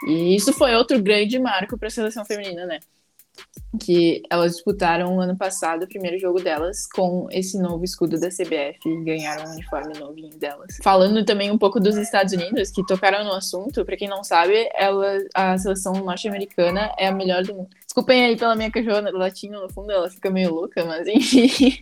[0.08, 2.80] E isso foi outro grande marco para a seleção feminina, né?
[3.78, 8.80] Que elas disputaram ano passado o primeiro jogo delas com esse novo escudo da CBF
[8.86, 10.78] e ganharam o uniforme novinho delas.
[10.84, 14.70] Falando também um pouco dos Estados Unidos, que tocaram no assunto, para quem não sabe,
[14.74, 17.70] ela, a seleção norte-americana é a melhor do mundo.
[17.86, 21.78] Desculpem aí pela minha cachorra latinha no fundo, ela fica meio louca, mas enfim.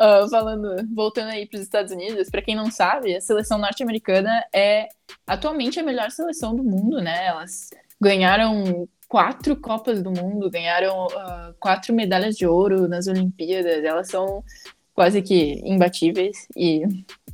[0.00, 4.44] uh, falando, voltando aí para os Estados Unidos, para quem não sabe, a seleção norte-americana
[4.52, 4.88] é
[5.26, 7.26] atualmente a melhor seleção do mundo, né?
[7.26, 13.84] Elas ganharam quatro Copas do Mundo, ganharam uh, quatro medalhas de ouro nas Olimpíadas.
[13.84, 14.42] Elas são
[14.94, 16.48] quase que imbatíveis.
[16.56, 16.82] E.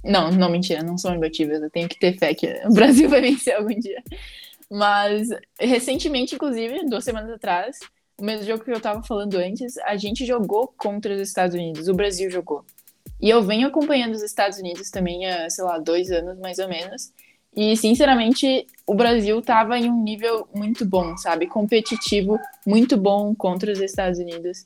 [0.04, 1.62] Não, não, mentira, não são imbatíveis.
[1.62, 4.02] Eu tenho que ter fé que o Brasil vai vencer algum dia.
[4.70, 5.28] Mas,
[5.61, 7.78] recentemente, inclusive, duas semanas atrás,
[8.18, 11.88] o mesmo jogo que eu estava falando antes, a gente jogou contra os Estados Unidos.
[11.88, 12.64] O Brasil jogou.
[13.20, 16.68] E eu venho acompanhando os Estados Unidos também há, sei lá, dois anos mais ou
[16.68, 17.12] menos.
[17.54, 21.46] E, sinceramente, o Brasil estava em um nível muito bom, sabe?
[21.46, 24.64] Competitivo, muito bom contra os Estados Unidos.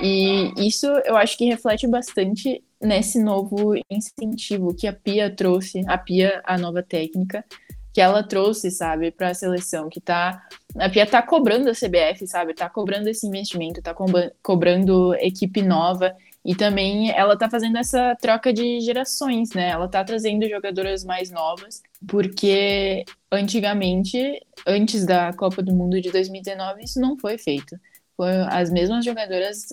[0.00, 5.96] E isso eu acho que reflete bastante nesse novo incentivo que a Pia trouxe, a
[5.96, 7.44] Pia, a nova técnica,
[7.92, 10.42] que ela trouxe, sabe, para a seleção, que tá.
[10.78, 12.54] A Pia tá cobrando a CBF, sabe?
[12.54, 13.94] Tá cobrando esse investimento, tá
[14.42, 16.14] cobrando equipe nova.
[16.44, 19.70] E também ela tá fazendo essa troca de gerações, né?
[19.70, 26.84] Ela tá trazendo jogadoras mais novas, porque antigamente, antes da Copa do Mundo de 2019,
[26.84, 27.76] isso não foi feito.
[28.50, 29.70] As mesmas jogadoras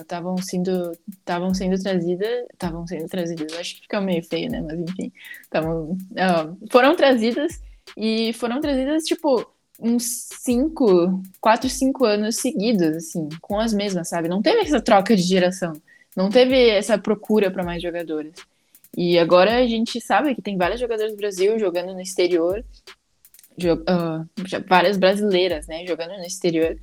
[0.00, 4.60] estavam uh, sendo estavam sendo trazidas, estavam sendo trazidas, acho que fica meio feio, né?
[4.60, 5.12] Mas enfim,
[5.50, 7.60] tavam, uh, foram trazidas
[7.96, 9.44] e foram trazidas tipo
[9.80, 14.28] uns cinco, quatro, cinco anos seguidos, assim, com as mesmas, sabe?
[14.28, 15.72] Não teve essa troca de geração.
[16.18, 18.34] Não teve essa procura para mais jogadores.
[18.96, 22.64] E agora a gente sabe que tem várias jogadoras do Brasil jogando no exterior,
[23.62, 24.28] uh,
[24.66, 26.76] várias brasileiras, né, jogando no exterior.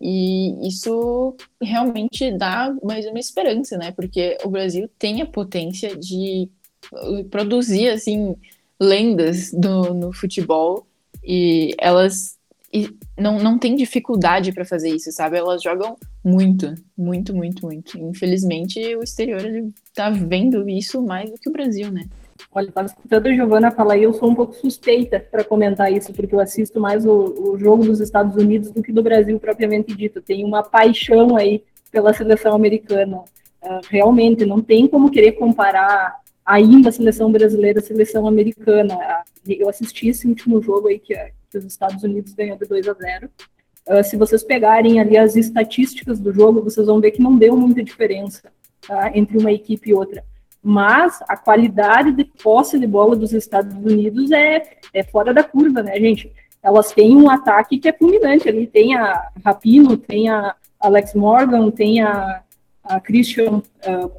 [0.00, 3.90] E isso realmente dá mais uma esperança, né?
[3.90, 6.48] Porque o Brasil tem a potência de
[6.92, 8.36] uh, produzir assim
[8.78, 10.86] lendas do, no futebol
[11.24, 12.38] e elas
[12.72, 15.36] e não, não tem dificuldade para fazer isso, sabe?
[15.36, 17.98] Elas jogam muito, muito, muito, muito.
[17.98, 22.04] Infelizmente, o exterior ele tá vendo isso mais do que o Brasil, né?
[22.52, 26.12] Olha, estava escutando a Giovana falar e eu sou um pouco suspeita para comentar isso,
[26.12, 27.10] porque eu assisto mais o,
[27.52, 30.22] o, jogo dos Estados Unidos do que do Brasil propriamente dito.
[30.22, 33.18] Tenho uma paixão aí pela seleção americana.
[33.62, 38.94] Uh, realmente, não tem como querer comparar ainda a seleção brasileira à seleção americana.
[38.96, 41.14] Uh, eu assisti esse último jogo aí que,
[41.50, 43.26] que os Estados Unidos ganhou de 2 a 0.
[43.26, 43.30] Uh,
[43.88, 47.56] ah, se vocês pegarem ali as estatísticas do jogo, vocês vão ver que não deu
[47.56, 48.52] muita diferença
[48.86, 50.24] tá, entre uma equipe e outra
[50.62, 55.82] mas a qualidade de posse de bola dos Estados Unidos é, é fora da curva,
[55.82, 56.30] né, gente?
[56.62, 61.70] Elas têm um ataque que é fulminante ali, tem a Rapino, tem a Alex Morgan,
[61.70, 62.42] tem a,
[62.90, 64.10] a Christian, uh,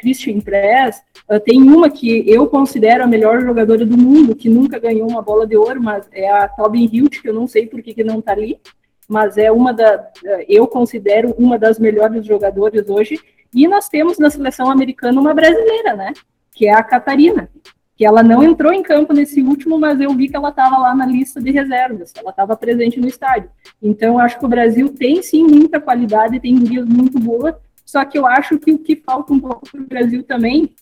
[0.00, 4.78] Christian Press, uh, tem uma que eu considero a melhor jogadora do mundo, que nunca
[4.78, 7.82] ganhou uma bola de ouro, mas é a Tobin Hilt, que eu não sei por
[7.82, 8.58] que, que não está ali,
[9.06, 13.20] mas é uma da, uh, eu considero uma das melhores jogadoras hoje,
[13.54, 16.12] e nós temos na seleção americana uma brasileira, né?
[16.54, 17.50] Que é a Catarina,
[17.96, 20.94] que ela não entrou em campo nesse último, mas eu vi que ela estava lá
[20.94, 23.50] na lista de reservas, ela estava presente no estádio.
[23.82, 27.54] Então, acho que o Brasil tem sim muita qualidade, tem gurias muito boas,
[27.86, 30.74] só que eu acho que o que falta um pouco para o Brasil também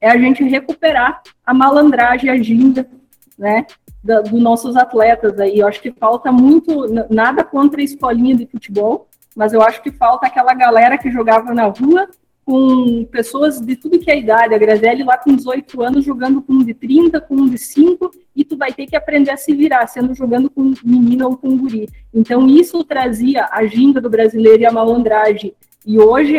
[0.00, 2.88] é a gente recuperar a malandragem, a ginga,
[3.36, 3.66] né,
[4.02, 5.58] dos do nossos atletas aí.
[5.58, 9.90] Eu acho que falta muito, nada contra a escolinha de futebol, mas eu acho que
[9.90, 12.08] falta aquela galera que jogava na rua
[12.44, 14.54] com pessoas de tudo que é idade.
[14.54, 18.08] A Grazelli lá com 18 anos jogando com um de 30, com um de 5,
[18.36, 21.56] e tu vai ter que aprender a se virar, sendo jogando com menina ou com
[21.56, 21.88] guri.
[22.14, 25.52] Então isso trazia a ginga do brasileiro e a malandragem
[25.86, 26.36] e hoje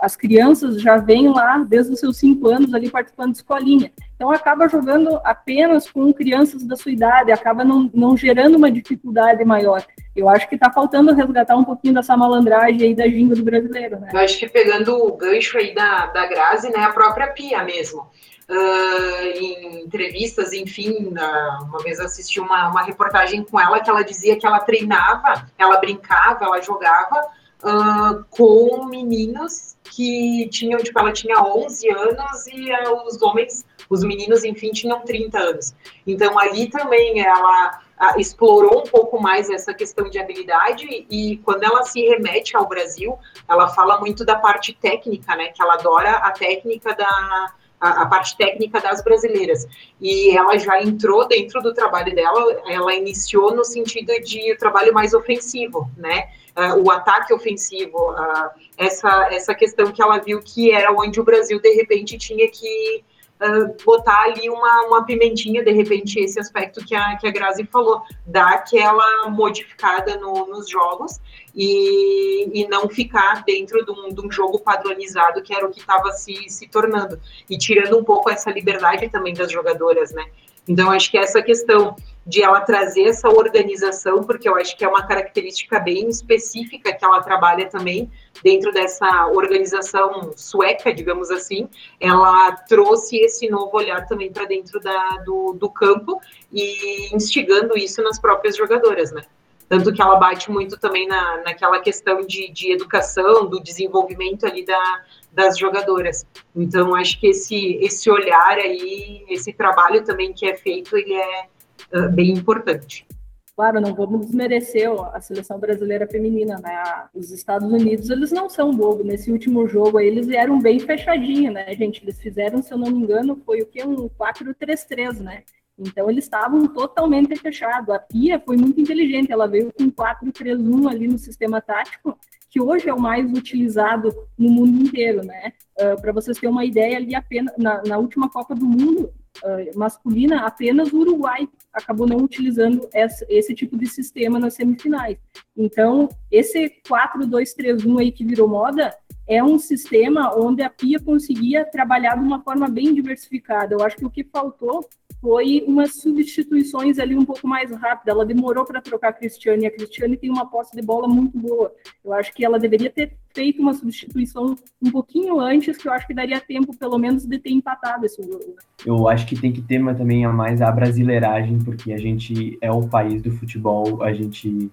[0.00, 3.92] as crianças já vêm lá desde os seus cinco anos ali participando de escolinha.
[4.14, 9.44] Então acaba jogando apenas com crianças da sua idade, acaba não, não gerando uma dificuldade
[9.44, 9.84] maior.
[10.16, 14.00] Eu acho que está faltando resgatar um pouquinho dessa malandragem aí da ginga do brasileiro,
[14.00, 14.08] né?
[14.14, 18.08] Eu acho que pegando o gancho aí da, da Grazi, né, a própria Pia mesmo.
[18.48, 24.02] Uh, em entrevistas, enfim, uh, uma vez assisti uma, uma reportagem com ela que ela
[24.02, 27.28] dizia que ela treinava, ela brincava, ela jogava,
[27.62, 34.02] uh, com meninos que tinham, tipo, ela tinha 11 anos e uh, os homens, os
[34.02, 35.74] meninos, enfim, tinham 30 anos.
[36.06, 41.64] Então, ali também ela uh, explorou um pouco mais essa questão de habilidade e quando
[41.64, 46.10] ela se remete ao Brasil, ela fala muito da parte técnica, né, que ela adora
[46.10, 49.66] a técnica da a, a, parte técnica das brasileiras.
[50.00, 55.14] E ela já entrou dentro do trabalho dela, ela iniciou no sentido de trabalho mais
[55.14, 56.28] ofensivo, né?
[56.56, 61.24] uh, o ataque ofensivo, uh, essa, essa questão que ela viu que era onde o
[61.24, 63.04] Brasil, de repente, tinha que
[63.40, 67.64] uh, botar ali uma, uma pimentinha, de repente, esse aspecto que a, que a Grazi
[67.64, 71.20] falou, dar aquela modificada no, nos jogos
[71.54, 75.80] e, e não ficar dentro de um, de um jogo padronizado, que era o que
[75.80, 80.24] estava se, se tornando, e tirando um pouco essa liberdade também das jogadoras, né?
[80.68, 81.94] Então, acho que essa questão
[82.26, 87.04] de ela trazer essa organização, porque eu acho que é uma característica bem específica que
[87.04, 88.10] ela trabalha também
[88.42, 91.68] dentro dessa organização sueca, digamos assim,
[92.00, 96.20] ela trouxe esse novo olhar também para dentro da, do, do campo
[96.52, 99.22] e instigando isso nas próprias jogadoras, né?
[99.68, 104.64] Tanto que ela bate muito também na, naquela questão de, de educação, do desenvolvimento ali
[104.64, 105.04] da,
[105.36, 106.26] das jogadoras.
[106.56, 111.46] Então, acho que esse, esse olhar aí, esse trabalho também que é feito, ele é
[111.94, 113.06] uh, bem importante.
[113.54, 116.82] Claro, não vamos desmerecer a seleção brasileira feminina, né?
[117.14, 119.04] Os Estados Unidos, eles não são bobo.
[119.04, 122.02] Nesse último jogo aí, eles vieram bem fechadinho, né, gente?
[122.02, 123.84] Eles fizeram, se eu não me engano, foi o que?
[123.84, 125.42] Um 4-3-3, né?
[125.78, 127.90] Então eles estavam totalmente fechados.
[127.90, 132.88] A Pia foi muito inteligente, ela veio com 4-3-1 ali no sistema tático, que hoje
[132.88, 135.52] é o mais utilizado no mundo inteiro, né?
[135.78, 139.12] Uh, Para vocês terem uma ideia, ali apenas na, na última Copa do Mundo
[139.44, 145.18] uh, masculina, apenas o Uruguai acabou não utilizando essa, esse tipo de sistema nas semifinais.
[145.54, 148.96] Então, esse 4-2-3-1 aí que virou moda
[149.28, 153.74] é um sistema onde a Pia conseguia trabalhar de uma forma bem diversificada.
[153.74, 154.88] Eu acho que o que faltou
[155.26, 158.14] foi umas substituições ali um pouco mais rápidas.
[158.14, 161.36] Ela demorou para trocar a Cristiane, e a Cristiane tem uma posse de bola muito
[161.36, 161.72] boa.
[162.04, 166.06] Eu acho que ela deveria ter feito uma substituição um pouquinho antes, que eu acho
[166.06, 168.54] que daria tempo, pelo menos, de ter empatado esse jogo.
[168.86, 172.70] Eu acho que tem que ter também a mais a brasileiragem, porque a gente é
[172.70, 174.70] o país do futebol, a gente.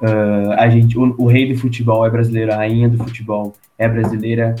[0.00, 3.88] Uh, a gente o, o rei do futebol é brasileiro, a rainha do futebol é
[3.88, 4.54] brasileira,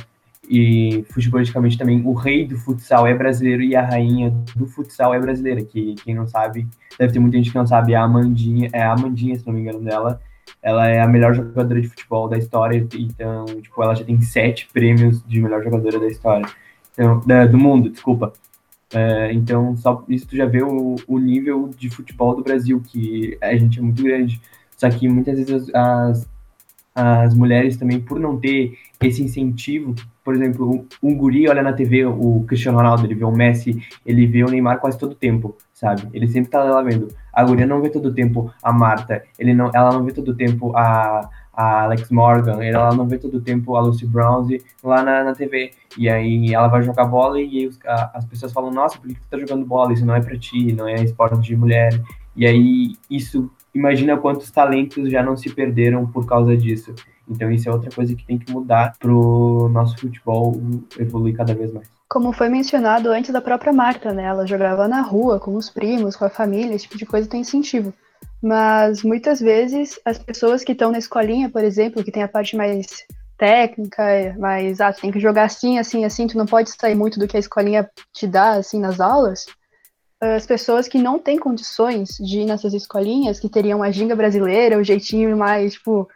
[0.48, 5.20] e futebolisticamente também o rei do futsal é brasileiro e a rainha do futsal é
[5.20, 6.66] brasileira, que quem não sabe,
[6.98, 9.52] deve ter muita gente que não sabe, é a Amandinha, é a Amandinha, se não
[9.52, 10.20] me engano dela,
[10.62, 14.68] ela é a melhor jogadora de futebol da história, então, tipo, ela já tem sete
[14.72, 16.46] prêmios de melhor jogadora da história,
[16.92, 18.32] então, da, do mundo, desculpa.
[18.92, 23.36] É, então, só isso tu já vê o, o, nível de futebol do Brasil, que
[23.40, 24.40] a gente é muito grande.
[24.76, 26.28] Só que muitas vezes as,
[26.94, 29.94] as mulheres também, por não ter esse incentivo,
[30.28, 34.26] por exemplo, um, guri olha na TV o Cristiano Ronaldo, ele vê o Messi, ele
[34.26, 36.06] vê o Neymar quase todo tempo, sabe?
[36.12, 37.08] Ele sempre tá lá vendo.
[37.32, 40.76] A guria não vê todo tempo a Marta, ele não, ela não vê todo tempo
[40.76, 45.34] a, a Alex Morgan, ela não vê todo tempo a Lucy Bronze lá na, na
[45.34, 45.70] TV.
[45.96, 49.14] E aí ela vai jogar bola e os, a, as pessoas falam, nossa, por que
[49.14, 49.94] tu tá jogando bola?
[49.94, 51.98] Isso não é pra ti, não é esporte de mulher.
[52.36, 56.94] E aí isso, imagina quantos talentos já não se perderam por causa disso.
[57.30, 60.60] Então isso é outra coisa que tem que mudar pro nosso futebol
[60.98, 61.88] evoluir cada vez mais.
[62.08, 64.24] Como foi mencionado antes da própria Marta, né?
[64.24, 67.42] Ela jogava na rua, com os primos, com a família, esse tipo de coisa tem
[67.42, 67.92] incentivo.
[68.42, 72.56] Mas muitas vezes as pessoas que estão na escolinha, por exemplo, que tem a parte
[72.56, 72.86] mais
[73.36, 77.28] técnica, mais ah, tem que jogar assim, assim, assim, tu não pode sair muito do
[77.28, 79.46] que a escolinha te dá assim nas aulas.
[80.20, 84.76] As pessoas que não têm condições de ir nessas escolinhas, que teriam a ginga brasileira,
[84.76, 86.08] o jeitinho mais, tipo,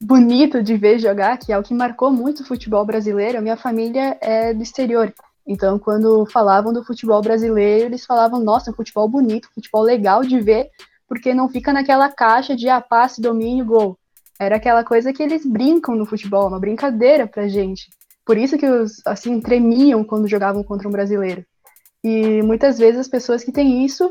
[0.00, 3.42] bonito de ver jogar, que é o que marcou muito o futebol brasileiro.
[3.42, 5.12] Minha família é do exterior.
[5.46, 10.70] Então, quando falavam do futebol brasileiro, eles falavam, nossa, futebol bonito, futebol legal de ver,
[11.08, 13.98] porque não fica naquela caixa de ah, passe, domínio, gol.
[14.38, 17.90] Era aquela coisa que eles brincam no futebol, uma brincadeira pra gente.
[18.24, 21.44] Por isso que os, assim, tremiam quando jogavam contra um brasileiro.
[22.02, 24.10] E muitas vezes as pessoas que têm isso,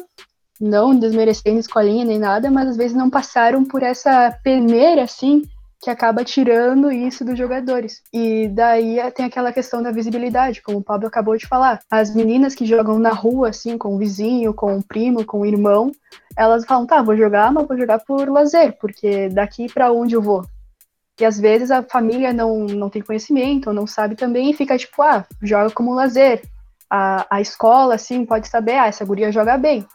[0.59, 5.43] não desmerecendo escolinha nem nada, mas às vezes não passaram por essa peneira, assim,
[5.81, 8.01] que acaba tirando isso dos jogadores.
[8.13, 11.79] E daí tem aquela questão da visibilidade, como o Pablo acabou de falar.
[11.89, 15.45] As meninas que jogam na rua, assim, com o vizinho, com o primo, com o
[15.45, 15.91] irmão,
[16.35, 20.21] elas falam, tá, vou jogar, mas vou jogar por lazer, porque daqui para onde eu
[20.21, 20.45] vou?
[21.19, 24.77] E às vezes a família não, não tem conhecimento, ou não sabe também, e fica
[24.77, 26.41] tipo, ah, joga como lazer.
[26.89, 29.85] A, a escola, assim, pode saber, ah, essa guria joga bem,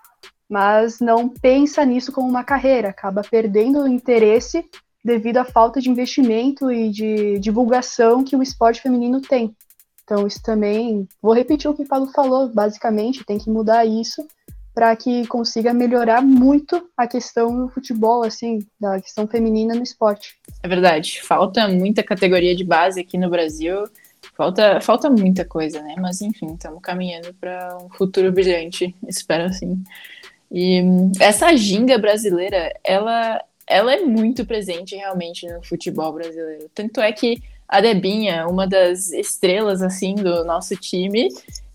[0.49, 4.64] mas não pensa nisso como uma carreira, acaba perdendo o interesse
[5.05, 9.55] devido à falta de investimento e de divulgação que o esporte feminino tem.
[10.02, 14.26] Então, isso também, vou repetir o que o Paulo falou, basicamente, tem que mudar isso
[14.74, 20.34] para que consiga melhorar muito a questão do futebol, assim, da questão feminina no esporte.
[20.62, 23.84] É verdade, falta muita categoria de base aqui no Brasil,
[24.36, 25.94] falta, falta muita coisa, né?
[25.98, 29.82] Mas enfim, estamos caminhando para um futuro brilhante, espero assim.
[30.50, 30.82] E
[31.20, 36.71] essa ginga brasileira, ela ela é muito presente realmente no futebol brasileiro.
[36.75, 41.29] Tanto é que a Debinha, uma das estrelas assim do nosso time,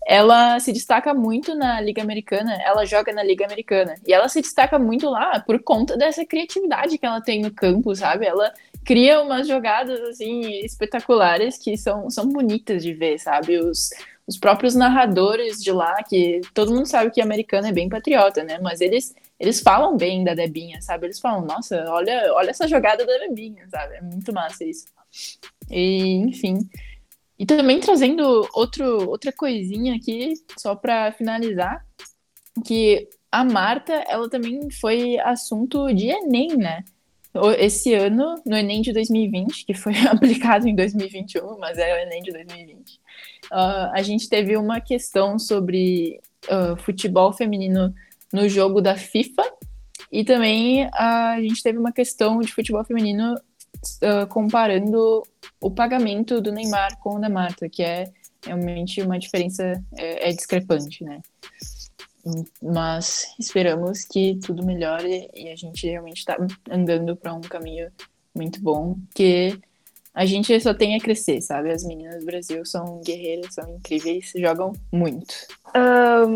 [0.06, 3.94] ela se destaca muito na Liga Americana, ela joga na Liga Americana.
[4.06, 7.94] E ela se destaca muito lá por conta dessa criatividade que ela tem no campo,
[7.94, 8.26] sabe?
[8.26, 8.52] Ela
[8.84, 13.58] cria umas jogadas assim espetaculares que são, são bonitas de ver, sabe?
[13.58, 13.90] Os,
[14.26, 18.58] os próprios narradores de lá, que todo mundo sabe que americano é bem patriota, né?
[18.60, 21.06] Mas eles eles falam bem da Debinha, sabe?
[21.06, 23.94] Eles falam, nossa, olha, olha essa jogada da Debinha, sabe?
[23.94, 24.84] É muito massa isso.
[25.70, 26.58] E, enfim.
[27.38, 31.82] E também trazendo outro, outra coisinha aqui, só para finalizar,
[32.66, 36.84] que a Marta, ela também foi assunto de Enem, né?
[37.58, 42.22] Esse ano, no Enem de 2020, que foi aplicado em 2021, mas é o Enem
[42.22, 42.94] de 2020,
[43.52, 47.94] uh, a gente teve uma questão sobre uh, futebol feminino
[48.32, 49.42] no jogo da FIFA.
[50.10, 55.22] E também a gente teve uma questão de futebol feminino uh, comparando
[55.60, 58.10] o pagamento do Neymar com o da Marta, que é
[58.44, 61.20] realmente uma diferença é, é discrepante, né?
[62.62, 66.36] Mas esperamos que tudo melhore e a gente realmente está
[66.70, 67.90] andando para um caminho
[68.34, 69.58] muito bom, que
[70.12, 71.70] a gente só tem a crescer, sabe?
[71.70, 75.34] As meninas do Brasil são guerreiras, são incríveis, jogam muito.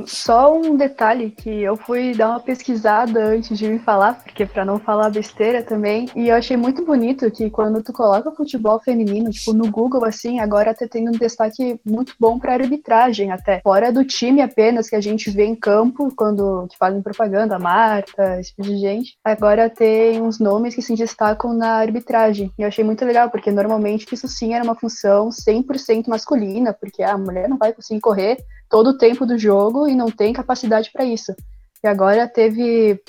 [0.07, 4.65] Só um detalhe que eu fui dar uma pesquisada antes de me falar, porque para
[4.65, 9.31] não falar besteira também, e eu achei muito bonito que quando tu coloca futebol feminino,
[9.31, 13.61] tipo no Google assim, agora tá tendo um destaque muito bom para arbitragem até.
[13.61, 18.51] Fora do time apenas que a gente vê em campo quando fazem propaganda, Marta, esse
[18.51, 19.17] tipo de gente.
[19.25, 22.53] Agora tem uns nomes que se destacam na arbitragem.
[22.59, 27.03] E eu achei muito legal, porque normalmente isso sim era uma função 100% masculina, porque
[27.03, 28.39] a mulher não vai conseguir correr
[28.69, 31.35] todo o tempo do jogo e não tem capacidade para isso.
[31.83, 33.01] E agora teve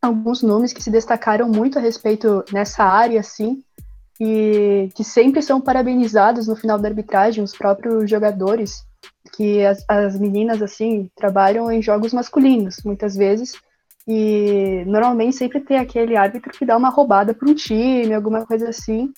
[0.00, 3.62] alguns nomes que se destacaram muito a respeito nessa área, assim,
[4.20, 8.84] e que sempre são parabenizados no final da arbitragem, os próprios jogadores,
[9.36, 13.52] que as, as meninas, assim, trabalham em jogos masculinos, muitas vezes,
[14.06, 18.68] e normalmente sempre tem aquele árbitro que dá uma roubada para um time, alguma coisa
[18.68, 19.12] assim,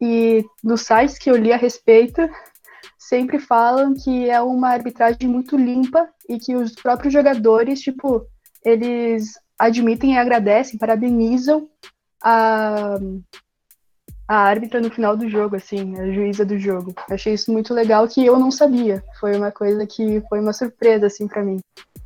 [0.00, 2.20] e nos sites que eu li a respeito,
[3.08, 8.26] sempre falam que é uma arbitragem muito limpa e que os próprios jogadores, tipo,
[8.64, 11.68] eles admitem e agradecem, parabenizam
[12.22, 12.96] a,
[14.26, 16.94] a árbitra no final do jogo, assim, a juíza do jogo.
[17.10, 19.02] Achei isso muito legal que eu não sabia.
[19.20, 21.58] Foi uma coisa que foi uma surpresa, assim, para mim.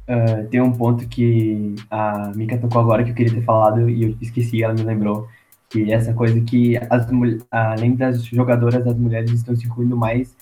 [0.08, 4.02] Uh, tem um ponto que a Mika tocou agora que eu queria ter falado e
[4.02, 5.28] eu esqueci, ela me lembrou.
[5.70, 7.06] Que essa coisa que, as,
[7.50, 10.34] além das jogadoras, as mulheres estão se incluindo mais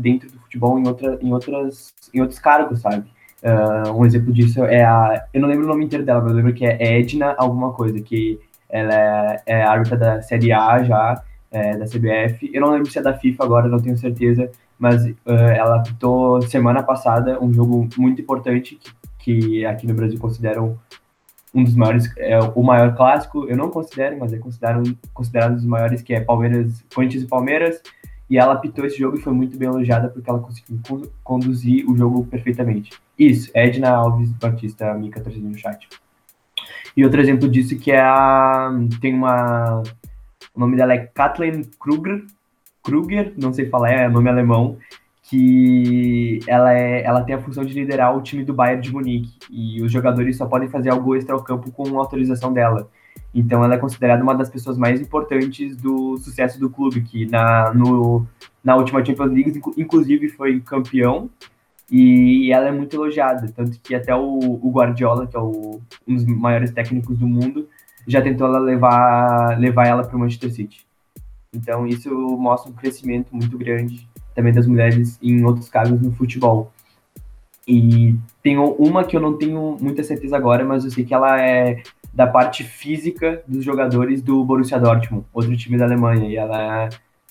[0.00, 3.10] dentro do futebol em, outra, em, outras, em outros cargos, sabe?
[3.42, 5.26] Uh, um exemplo disso é a.
[5.34, 8.00] Eu não lembro o nome inteiro dela, mas eu lembro que é Edna alguma coisa,
[8.00, 8.38] que
[8.68, 12.50] ela é, é árbitra da Série A já, é, da CBF.
[12.52, 16.40] Eu não lembro se é da FIFA agora, não tenho certeza, mas uh, ela apitou
[16.42, 20.78] semana passada um jogo muito importante que, que aqui no Brasil consideram
[21.54, 23.46] um dos maiores, é o maior clássico.
[23.46, 27.26] Eu não considero, mas é considerado, considerado um dos maiores, que é Palmeiras, Corinthians e
[27.26, 27.82] Palmeiras.
[28.32, 30.80] E ela apitou esse jogo e foi muito bem elogiada porque ela conseguiu
[31.22, 32.90] conduzir o jogo perfeitamente.
[33.18, 35.86] Isso, Edna Alves Batista, a Mika trazendo no chat.
[36.96, 38.70] E outro exemplo disso que é a.
[39.02, 39.82] Tem uma.
[40.54, 42.24] O nome dela é Kathleen Kruger,
[42.82, 44.78] Kruger, não sei falar, é nome alemão,
[45.24, 49.40] que ela, é, ela tem a função de liderar o time do Bayern de Munique.
[49.50, 52.88] E os jogadores só podem fazer algo extra-campo com autorização dela.
[53.34, 57.72] Então ela é considerada uma das pessoas mais importantes do sucesso do clube, que na,
[57.72, 58.26] no,
[58.62, 61.30] na última Champions League, inclusive, foi campeão
[61.90, 66.14] e ela é muito elogiada, tanto que até o, o Guardiola, que é o, um
[66.14, 67.68] dos maiores técnicos do mundo,
[68.06, 70.86] já tentou ela levar, levar ela para o Manchester City.
[71.54, 76.72] Então isso mostra um crescimento muito grande também das mulheres em outros cargos no futebol.
[77.68, 81.40] E tem uma que eu não tenho muita certeza agora, mas eu sei que ela
[81.40, 86.88] é da parte física dos jogadores do Borussia Dortmund, outro time da Alemanha, e ela,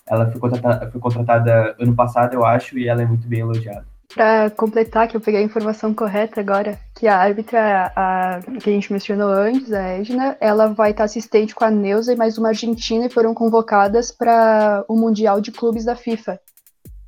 [0.08, 3.86] ela foi, contratada, foi contratada ano passado, eu acho, e ela é muito bem elogiada.
[4.14, 8.74] Para completar, que eu peguei a informação correta agora, que a árbitra a, que a
[8.74, 12.50] gente mencionou antes, a Edna, ela vai estar assistente com a Neuza e mais uma
[12.50, 16.40] argentina e foram convocadas para o Mundial de Clubes da FIFA.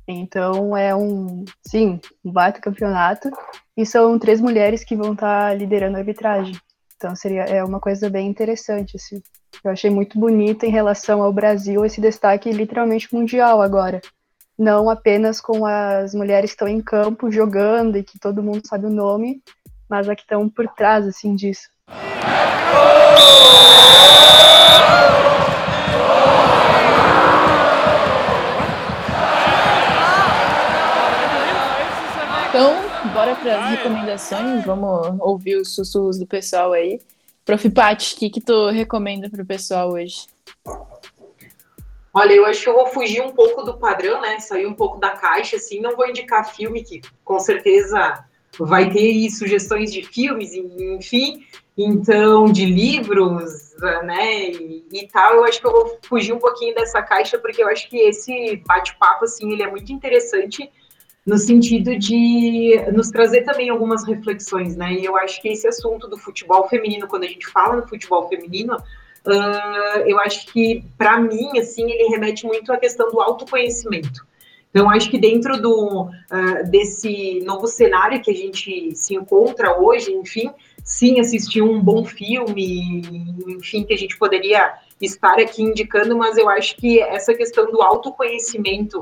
[0.08, 3.30] Então é um, sim, um baita campeonato
[3.76, 6.54] e são três mulheres que vão estar liderando a arbitragem.
[6.96, 9.22] Então seria é uma coisa bem interessante, assim.
[9.62, 14.00] Eu achei muito bonito em relação ao Brasil esse destaque literalmente mundial agora
[14.58, 18.86] não apenas com as mulheres que estão em campo jogando e que todo mundo sabe
[18.86, 19.42] o nome,
[19.88, 21.68] mas a que estão por trás assim disso.
[33.12, 34.64] Bora para as recomendações.
[34.64, 37.00] Vamos ouvir os sussurros do pessoal aí.
[37.44, 37.68] Prof.
[37.70, 40.26] Paty, o que, que tu recomenda para o pessoal hoje?
[42.12, 44.38] Olha, eu acho que eu vou fugir um pouco do padrão, né?
[44.38, 45.80] Sair um pouco da caixa, assim.
[45.80, 48.24] Não vou indicar filme, que com certeza
[48.58, 51.44] vai ter aí sugestões de filmes, enfim.
[51.76, 53.74] Então, de livros,
[54.04, 54.50] né?
[54.50, 55.34] E, e, tal.
[55.34, 58.62] Eu acho que eu vou fugir um pouquinho dessa caixa, porque eu acho que esse
[58.64, 60.70] bate-papo, assim, ele é muito interessante
[61.26, 64.92] no sentido de nos trazer também algumas reflexões, né?
[64.92, 68.28] E eu acho que esse assunto do futebol feminino, quando a gente fala no futebol
[68.28, 74.26] feminino, uh, eu acho que, para mim, assim, ele remete muito à questão do autoconhecimento.
[74.68, 80.12] Então, acho que dentro do, uh, desse novo cenário que a gente se encontra hoje,
[80.12, 80.50] enfim,
[80.82, 83.02] sim, assistir um bom filme,
[83.48, 87.80] enfim, que a gente poderia estar aqui indicando, mas eu acho que essa questão do
[87.80, 89.00] autoconhecimento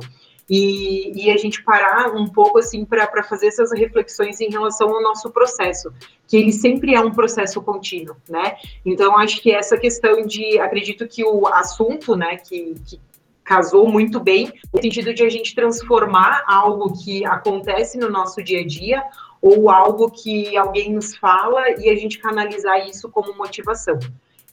[0.48, 5.02] e, e a gente parar um pouco assim para fazer essas reflexões em relação ao
[5.02, 5.92] nosso processo,
[6.26, 8.56] que ele sempre é um processo contínuo, né?
[8.84, 13.00] Então acho que essa questão de, acredito que o assunto, né, que, que
[13.44, 18.60] casou muito bem, no sentido de a gente transformar algo que acontece no nosso dia
[18.60, 19.02] a dia
[19.40, 23.98] ou algo que alguém nos fala e a gente canalizar isso como motivação.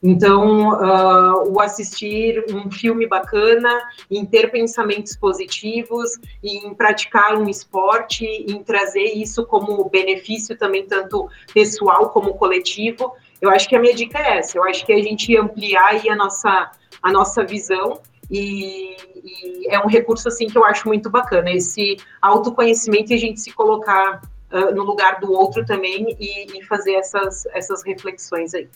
[0.02, 8.26] Então, uh, o assistir um filme bacana, em ter pensamentos positivos, em praticar um esporte,
[8.26, 13.94] em trazer isso como benefício também, tanto pessoal como coletivo, eu acho que a minha
[13.94, 14.58] dica é essa.
[14.58, 16.72] Eu acho que a gente ampliar a nossa,
[17.02, 21.98] a nossa visão e, e é um recurso assim que eu acho muito bacana, esse
[22.22, 24.22] autoconhecimento e a gente se colocar
[24.52, 28.70] uh, no lugar do outro também e, e fazer essas, essas reflexões aí.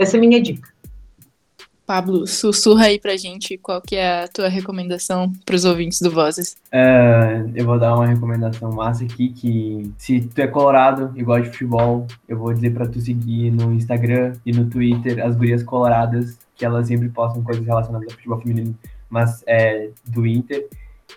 [0.00, 0.66] Essa é a minha dica.
[1.86, 6.56] Pablo, sussurra aí pra gente qual que é a tua recomendação pros ouvintes do Vozes.
[6.72, 11.42] Uh, eu vou dar uma recomendação massa aqui, que se tu é colorado e gosta
[11.42, 15.62] de futebol, eu vou dizer pra tu seguir no Instagram e no Twitter as gurias
[15.62, 18.74] coloradas, que elas sempre postam coisas relacionadas ao futebol feminino,
[19.10, 20.66] mas é do Inter,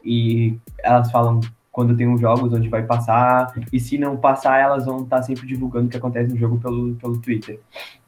[0.04, 1.40] e elas falam
[1.74, 5.24] quando tem uns jogos onde vai passar, e se não passar, elas vão estar tá
[5.24, 7.60] sempre divulgando o que acontece no jogo pelo, pelo Twitter.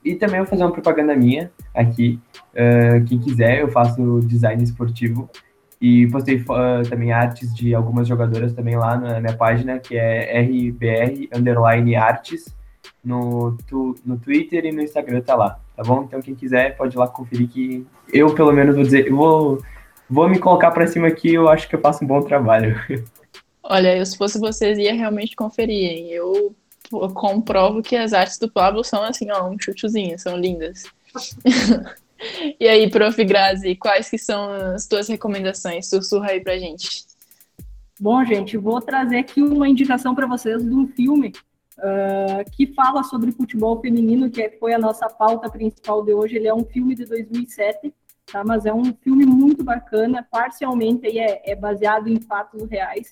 [0.04, 2.20] E também vou fazer uma propaganda minha aqui,
[2.54, 5.28] uh, quem quiser, eu faço design esportivo,
[5.82, 10.42] e postei uh, também artes de algumas jogadoras também lá na minha página, que é
[10.42, 12.56] RBR Underline Artes,
[13.04, 16.04] no, tu, no Twitter e no Instagram tá lá, tá bom?
[16.04, 19.62] Então quem quiser pode ir lá conferir que eu pelo menos vou dizer, eu vou,
[20.08, 22.76] vou me colocar para cima aqui, eu acho que eu faço um bom trabalho.
[23.68, 26.12] Olha, eu, se fosse vocês, ia realmente conferir, hein?
[26.12, 26.56] Eu,
[26.94, 30.84] eu comprovo que as artes do Pablo são assim, ó, um chuchuzinho, são lindas.
[32.60, 33.24] e aí, prof.
[33.26, 35.90] Grazi, quais que são as tuas recomendações?
[35.90, 37.06] Sussurra aí pra gente.
[38.00, 41.34] Bom, gente, vou trazer aqui uma indicação para vocês de um filme
[41.80, 46.36] uh, que fala sobre futebol feminino, que foi a nossa pauta principal de hoje.
[46.36, 47.92] Ele é um filme de 2007,
[48.32, 48.44] tá?
[48.46, 53.12] mas é um filme muito bacana, parcialmente aí é, é baseado em fatos reais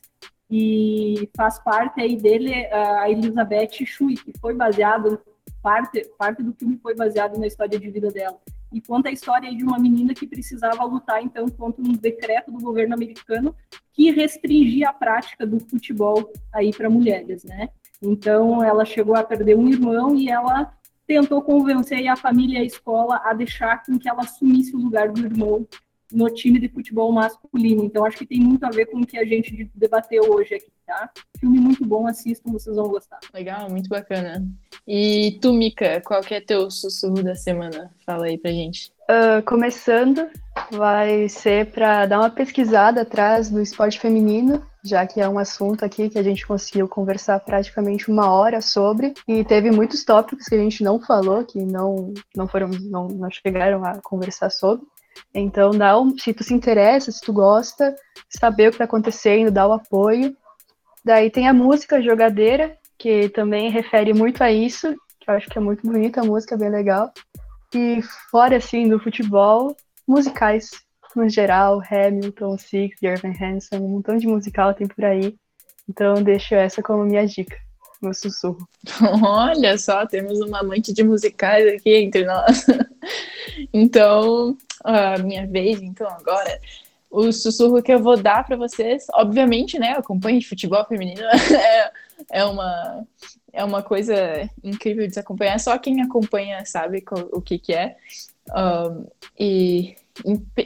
[0.55, 5.19] e faz parte aí dele a Elizabeth Shui, que foi baseado
[5.63, 8.37] parte parte do filme foi baseado na história de vida dela
[8.71, 12.59] e conta a história de uma menina que precisava lutar então contra um decreto do
[12.59, 13.55] governo americano
[13.93, 17.69] que restringia a prática do futebol aí para mulheres, né?
[17.99, 20.71] Então ela chegou a perder um irmão e ela
[21.07, 25.09] tentou convencer a família e a escola a deixar com que ela assumisse o lugar
[25.09, 25.67] do irmão
[26.14, 27.84] no time de futebol masculino.
[27.84, 30.72] Então, acho que tem muito a ver com o que a gente debateu hoje aqui,
[30.86, 31.09] tá?
[31.39, 33.20] Filme muito bom, assistam, vocês vão gostar.
[33.34, 34.45] Legal, muito bacana.
[34.88, 37.91] E tu, Mika, qual que é teu sussurro da semana?
[38.05, 38.91] Fala aí pra gente.
[39.03, 40.30] Uh, começando,
[40.72, 45.84] vai ser para dar uma pesquisada atrás do esporte feminino, já que é um assunto
[45.84, 50.55] aqui que a gente conseguiu conversar praticamente uma hora sobre, e teve muitos tópicos que
[50.55, 54.86] a gente não falou, que não, não foram, não, não chegaram a conversar sobre.
[55.34, 57.95] Então, dá um, se tu se interessa, se tu gosta,
[58.30, 60.36] saber o que está acontecendo, dá o apoio.
[61.03, 65.57] Daí tem a música Jogadeira, que também refere muito a isso, que eu acho que
[65.57, 67.11] é muito bonita a música, bem legal.
[67.74, 69.76] E fora, assim, do futebol,
[70.07, 70.72] musicais,
[71.16, 75.36] no geral, Hamilton, Six, Irving Hansen, um montão de musical tem por aí.
[75.89, 77.57] Então, deixo essa como minha dica,
[78.03, 78.67] meu sussurro.
[79.23, 82.65] Olha só, temos uma amante de musicais aqui entre nós.
[83.73, 86.59] então, a minha vez, então, agora.
[87.09, 89.91] O sussurro que eu vou dar para vocês, obviamente, né?
[89.91, 91.21] Acompanhe futebol feminino
[91.53, 91.91] é,
[92.31, 93.07] é, uma,
[93.53, 95.59] é uma coisa incrível de se acompanhar.
[95.59, 97.95] Só quem acompanha sabe o que, que é.
[98.49, 99.05] Um,
[99.39, 99.95] e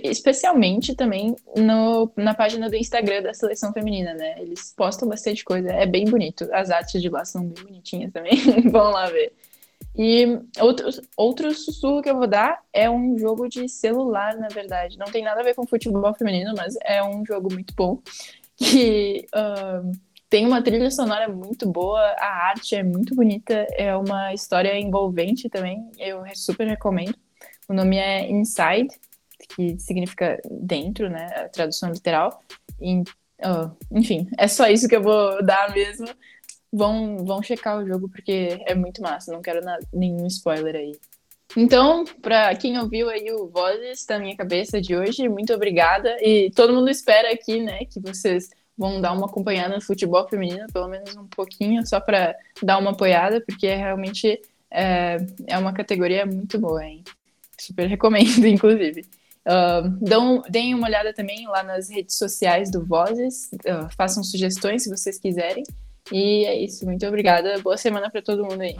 [0.03, 4.35] especialmente também no, na página do Instagram da seleção feminina, né?
[4.41, 6.47] Eles postam bastante coisa, é bem bonito.
[6.51, 8.35] As artes de lá são bem bonitinhas também,
[8.69, 9.33] vão lá ver.
[9.95, 14.97] E outro, outro sussurro que eu vou dar é um jogo de celular, na verdade.
[14.97, 17.99] Não tem nada a ver com futebol feminino, mas é um jogo muito bom.
[18.55, 19.91] Que uh,
[20.29, 25.49] tem uma trilha sonora muito boa, a arte é muito bonita, é uma história envolvente
[25.49, 25.89] também.
[25.97, 27.15] Eu super recomendo.
[27.67, 28.89] O nome é Inside,
[29.55, 31.25] que significa dentro, né?
[31.35, 32.43] A tradução literal.
[32.81, 33.03] E,
[33.91, 36.07] enfim, é só isso que eu vou dar mesmo
[36.71, 40.93] vão, vão checar o jogo porque é muito massa, não quero nada, nenhum spoiler aí.
[41.55, 46.17] Então, para quem ouviu aí o Vozes da minha cabeça de hoje, muito obrigada.
[46.21, 50.67] E todo mundo espera aqui, né, que vocês vão dar uma acompanhada no futebol feminino,
[50.71, 55.17] pelo menos um pouquinho, só para dar uma apoiada, porque realmente é,
[55.47, 57.03] é uma categoria muito boa, hein?
[57.59, 59.05] Super recomendo, inclusive.
[60.01, 64.89] Dão, deem uma olhada também lá nas redes sociais do Vozes, uh, façam sugestões se
[64.89, 65.63] vocês quiserem.
[66.11, 66.85] E é isso.
[66.85, 67.59] Muito obrigada.
[67.61, 68.75] Boa semana para todo mundo aí.